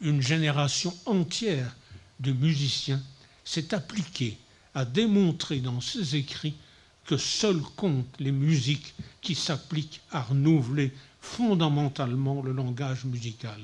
Une 0.00 0.22
génération 0.22 0.96
entière 1.06 1.74
de 2.20 2.32
musiciens 2.32 3.02
s'est 3.44 3.74
appliquée 3.74 4.38
à 4.74 4.84
démontrer 4.84 5.60
dans 5.60 5.80
ses 5.80 6.16
écrits 6.16 6.54
que 7.04 7.16
seuls 7.16 7.60
comptent 7.76 8.16
les 8.18 8.32
musiques 8.32 8.94
qui 9.20 9.34
s'appliquent 9.34 10.00
à 10.10 10.22
renouveler 10.22 10.92
fondamentalement 11.24 12.42
le 12.42 12.52
langage 12.52 13.04
musical. 13.06 13.58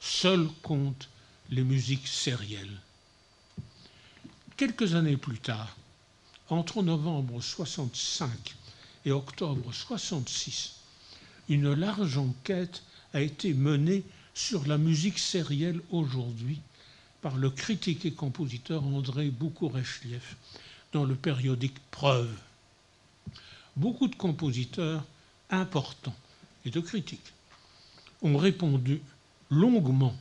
Seuls 0.00 0.48
comptent 0.62 1.08
les 1.50 1.62
musiques 1.62 2.08
sérielles. 2.08 2.80
Quelques 4.56 4.94
années 4.94 5.18
plus 5.18 5.38
tard, 5.38 5.76
entre 6.48 6.82
novembre 6.82 7.40
65 7.40 8.30
et 9.04 9.12
octobre 9.12 9.70
66, 9.72 10.76
une 11.50 11.72
large 11.74 12.16
enquête 12.16 12.82
a 13.12 13.20
été 13.20 13.52
menée 13.54 14.02
sur 14.34 14.66
la 14.66 14.78
musique 14.78 15.18
sérielle 15.18 15.80
aujourd'hui 15.90 16.58
par 17.20 17.36
le 17.36 17.50
critique 17.50 18.06
et 18.06 18.12
compositeur 18.12 18.82
André 18.84 19.30
Boukourechliev 19.30 20.36
dans 20.92 21.04
le 21.04 21.14
périodique 21.14 21.78
Preuve. 21.90 22.34
Beaucoup 23.76 24.08
de 24.08 24.16
compositeurs 24.16 25.04
importants 25.50 26.16
et 26.64 26.70
de 26.70 26.80
critiques 26.80 27.32
ont 28.22 28.36
répondu 28.36 29.00
longuement 29.50 30.14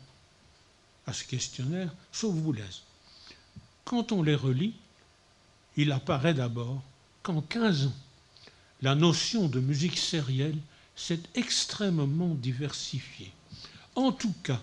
à 1.06 1.14
ce 1.14 1.24
questionnaire, 1.24 1.94
sauf 2.12 2.34
Boulez. 2.36 2.64
Quand 3.86 4.12
on 4.12 4.22
les 4.22 4.36
relit, 4.36 4.74
il 5.78 5.92
apparaît 5.92 6.34
d'abord 6.34 6.82
qu'en 7.24 7.42
15 7.42 7.88
ans, 7.88 7.94
la 8.82 8.96
notion 8.96 9.48
de 9.48 9.60
musique 9.60 9.98
sérielle 9.98 10.58
s'est 10.96 11.22
extrêmement 11.36 12.36
diversifié. 12.36 13.32
En 13.96 14.12
tout 14.12 14.34
cas, 14.44 14.62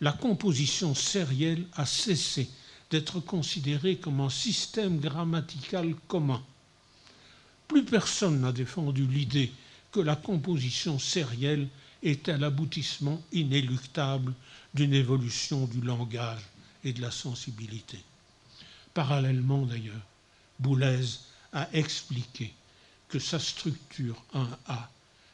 la 0.00 0.12
composition 0.12 0.94
sérielle 0.94 1.66
a 1.74 1.86
cessé 1.86 2.48
d'être 2.90 3.20
considérée 3.20 3.96
comme 3.96 4.20
un 4.20 4.30
système 4.30 4.98
grammatical 5.00 5.94
commun. 6.08 6.42
Plus 7.68 7.84
personne 7.84 8.40
n'a 8.40 8.52
défendu 8.52 9.06
l'idée 9.06 9.52
que 9.94 10.00
la 10.00 10.16
composition 10.16 10.98
sérielle 10.98 11.68
était 12.02 12.36
l'aboutissement 12.36 13.22
inéluctable 13.30 14.34
d'une 14.74 14.92
évolution 14.92 15.66
du 15.66 15.80
langage 15.80 16.42
et 16.82 16.92
de 16.92 17.00
la 17.00 17.12
sensibilité. 17.12 17.98
Parallèlement 18.92 19.64
d'ailleurs, 19.64 20.02
Boulez 20.58 21.04
a 21.52 21.68
expliqué 21.72 22.52
que 23.08 23.20
sa 23.20 23.38
structure 23.38 24.20
1A 24.34 24.88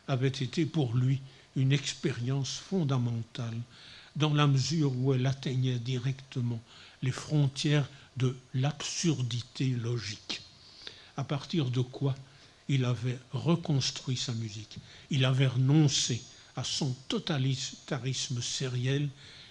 avait 0.08 0.28
été 0.28 0.66
pour 0.66 0.94
lui 0.94 1.22
une 1.56 1.72
expérience 1.72 2.58
fondamentale 2.58 3.56
dans 4.14 4.34
la 4.34 4.46
mesure 4.46 4.92
où 4.94 5.14
elle 5.14 5.24
atteignait 5.26 5.78
directement 5.78 6.61
les 7.02 7.12
frontières 7.12 7.88
de 8.18 8.36
l'absurdité 8.52 9.68
logique, 9.70 10.42
à 11.16 11.24
partir 11.24 11.70
de 11.70 11.80
quoi 11.80 12.14
il 12.71 12.85
avait 12.85 13.18
reconstruit 13.33 14.16
sa 14.16 14.33
musique, 14.33 14.79
il 15.11 15.25
avait 15.25 15.49
renoncé 15.49 16.23
à 16.55 16.62
son 16.62 16.93
totalitarisme 17.09 18.41
sériel 18.41 19.09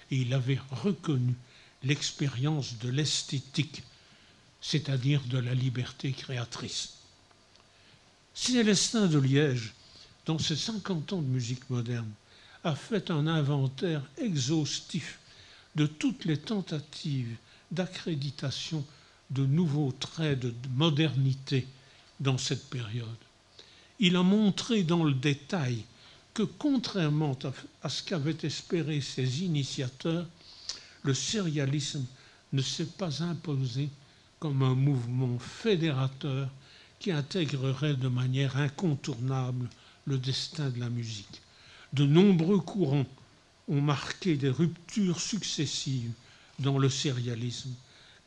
et 0.09 0.15
il 0.15 0.33
avait 0.33 0.59
reconnu 0.71 1.35
l'expérience 1.83 2.77
de 2.79 2.87
l'esthétique, 2.87 3.83
c'est-à-dire 4.61 5.21
de 5.25 5.37
la 5.37 5.53
liberté 5.53 6.13
créatrice. 6.13 6.93
Célestin 8.33 9.07
de 9.07 9.19
Liège, 9.19 9.73
dans 10.25 10.39
ses 10.39 10.55
50 10.55 11.11
ans 11.11 11.21
de 11.21 11.27
musique 11.27 11.69
moderne, 11.69 12.11
a 12.63 12.73
fait 12.73 13.11
un 13.11 13.27
inventaire 13.27 14.01
exhaustif 14.17 15.19
de 15.75 15.85
toutes 15.87 16.23
les 16.23 16.37
tentatives 16.37 17.35
d'accréditation 17.69 18.85
de 19.29 19.45
nouveaux 19.45 19.91
traits 19.91 20.39
de 20.39 20.53
modernité 20.73 21.67
dans 22.19 22.37
cette 22.37 22.69
période. 22.69 23.07
Il 23.99 24.15
a 24.15 24.23
montré 24.23 24.83
dans 24.83 25.03
le 25.03 25.13
détail 25.13 25.83
que, 26.33 26.43
contrairement 26.43 27.37
à 27.83 27.89
ce 27.89 28.03
qu'avaient 28.03 28.37
espéré 28.43 29.01
ses 29.01 29.43
initiateurs, 29.43 30.25
le 31.03 31.13
sérialisme 31.13 32.05
ne 32.53 32.61
s'est 32.61 32.85
pas 32.85 33.23
imposé 33.23 33.89
comme 34.39 34.63
un 34.63 34.75
mouvement 34.75 35.37
fédérateur 35.39 36.49
qui 36.99 37.11
intégrerait 37.11 37.95
de 37.95 38.07
manière 38.07 38.57
incontournable 38.57 39.69
le 40.05 40.17
destin 40.17 40.69
de 40.69 40.79
la 40.79 40.89
musique. 40.89 41.41
De 41.93 42.05
nombreux 42.05 42.59
courants 42.59 43.05
ont 43.67 43.81
marqué 43.81 44.35
des 44.35 44.49
ruptures 44.49 45.19
successives 45.19 46.11
dans 46.59 46.77
le 46.77 46.89
sérialisme 46.89 47.73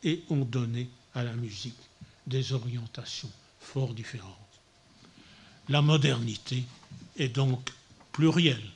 et 0.03 0.23
ont 0.31 0.45
donné 0.45 0.89
à 1.15 1.23
la 1.25 1.35
musique 1.35 1.79
des 2.27 2.53
orientations 2.53 3.31
fort 3.63 3.95
différentes. 3.95 4.37
La 5.69 5.81
modernité 5.83 6.65
est 7.17 7.29
donc 7.29 7.71
plurielle. 8.13 8.71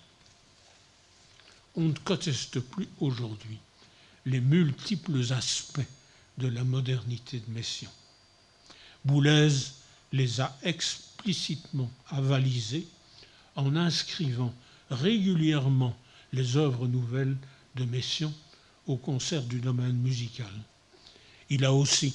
On 1.75 1.83
ne 1.83 1.93
conteste 2.05 2.61
plus 2.61 2.89
aujourd'hui 3.01 3.59
les 4.25 4.41
multiples 4.41 5.33
aspects 5.33 5.81
de 6.39 6.49
la 6.49 6.65
modernité 6.65 7.41
de 7.41 7.51
Messiaen. 7.53 7.91
Boulez 9.05 9.49
les 10.13 10.41
a 10.41 10.57
explicitement 10.63 11.91
avalisés 12.09 12.87
en 13.57 13.77
inscrivant 13.77 14.55
régulièrement 14.91 15.97
les 16.33 16.57
œuvres 16.57 16.87
nouvelles 16.87 17.37
de 17.75 17.85
Messiaen 17.85 18.33
au 18.87 18.97
concert 18.97 19.43
du 19.43 19.61
domaine 19.61 19.97
musical. 19.97 20.51
Il 21.51 21.65
a 21.65 21.73
aussi 21.73 22.15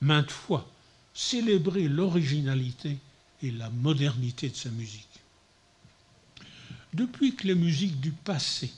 maintes 0.00 0.30
fois 0.30 0.70
célébré 1.14 1.88
l'originalité 1.88 2.98
et 3.42 3.50
la 3.50 3.70
modernité 3.70 4.48
de 4.48 4.56
sa 4.56 4.70
musique. 4.70 5.06
Depuis 6.92 7.34
que 7.34 7.46
les 7.46 7.54
musiques 7.54 8.00
du 8.00 8.10
passé 8.10 8.70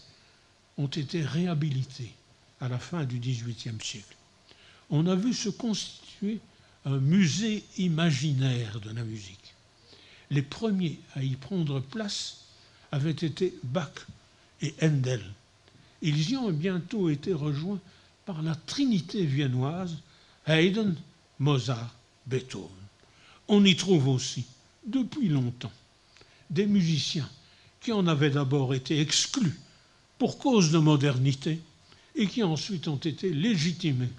ont 0.78 0.86
été 0.86 1.22
réhabilitées 1.22 2.12
à 2.60 2.68
la 2.68 2.78
fin 2.78 3.04
du 3.04 3.18
XVIIIe 3.18 3.80
siècle, 3.82 4.16
on 4.90 5.06
a 5.06 5.14
vu 5.14 5.32
se 5.32 5.48
constituer 5.48 6.38
un 6.84 6.98
musée 6.98 7.64
imaginaire 7.78 8.80
de 8.80 8.90
la 8.90 9.04
musique. 9.04 9.54
Les 10.30 10.42
premiers 10.42 10.98
à 11.14 11.22
y 11.22 11.36
prendre 11.36 11.80
place 11.80 12.44
avaient 12.90 13.10
été 13.10 13.54
Bach 13.62 14.06
et 14.60 14.74
Handel. 14.82 15.22
Ils 16.02 16.30
y 16.30 16.36
ont 16.36 16.50
bientôt 16.50 17.08
été 17.08 17.32
rejoints 17.32 17.80
par 18.26 18.42
la 18.42 18.54
trinité 18.54 19.24
viennoise 19.24 19.96
Haydn, 20.46 20.94
Mozart, 21.38 21.94
Beethoven. 22.26 22.68
On 23.48 23.64
y 23.64 23.76
trouve 23.76 24.08
aussi, 24.08 24.44
depuis 24.86 25.28
longtemps, 25.28 25.72
des 26.50 26.66
musiciens 26.66 27.28
qui 27.80 27.92
en 27.92 28.06
avaient 28.06 28.30
d'abord 28.30 28.74
été 28.74 29.00
exclus 29.00 29.58
pour 30.18 30.38
cause 30.38 30.70
de 30.70 30.78
modernité 30.78 31.60
et 32.14 32.26
qui 32.26 32.42
ensuite 32.42 32.88
ont 32.88 32.96
été 32.96 33.30
légitimés 33.30 34.10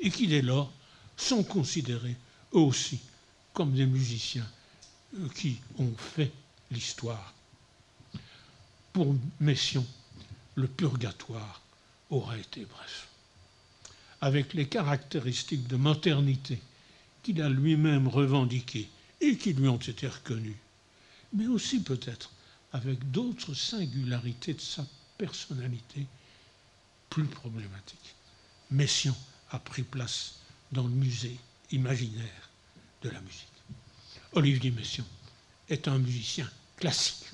et 0.00 0.10
qui 0.10 0.26
dès 0.26 0.42
lors 0.42 0.72
sont 1.16 1.42
considérés 1.42 2.16
eux 2.54 2.58
aussi 2.60 3.00
comme 3.52 3.72
des 3.74 3.86
musiciens 3.86 4.48
euh, 5.18 5.28
qui 5.34 5.58
ont 5.78 5.92
fait 5.96 6.30
l'histoire. 6.70 7.34
Pour 8.92 9.14
Messiaen, 9.40 9.84
le 10.54 10.66
purgatoire 10.66 11.60
aura 12.10 12.36
été 12.38 12.64
bref. 12.64 13.08
Avec 14.20 14.54
les 14.54 14.68
caractéristiques 14.68 15.66
de 15.68 15.76
modernité 15.76 16.58
a 17.36 17.48
lui-même 17.48 18.08
revendiquées 18.08 18.88
et 19.20 19.36
qui 19.36 19.52
lui 19.52 19.68
ont 19.68 19.76
été 19.76 20.06
reconnues, 20.06 20.58
mais 21.32 21.46
aussi 21.46 21.80
peut-être 21.80 22.32
avec 22.72 23.10
d'autres 23.10 23.54
singularités 23.54 24.54
de 24.54 24.60
sa 24.60 24.86
personnalité 25.16 26.06
plus 27.10 27.24
problématiques. 27.24 28.14
Messiaen 28.70 29.16
a 29.50 29.58
pris 29.58 29.82
place 29.82 30.36
dans 30.72 30.84
le 30.84 30.90
musée 30.90 31.36
imaginaire 31.70 32.50
de 33.02 33.10
la 33.10 33.20
musique. 33.20 33.48
Olivier 34.32 34.70
Messiaen 34.70 35.06
est 35.68 35.88
un 35.88 35.98
musicien 35.98 36.48
classique. 36.76 37.24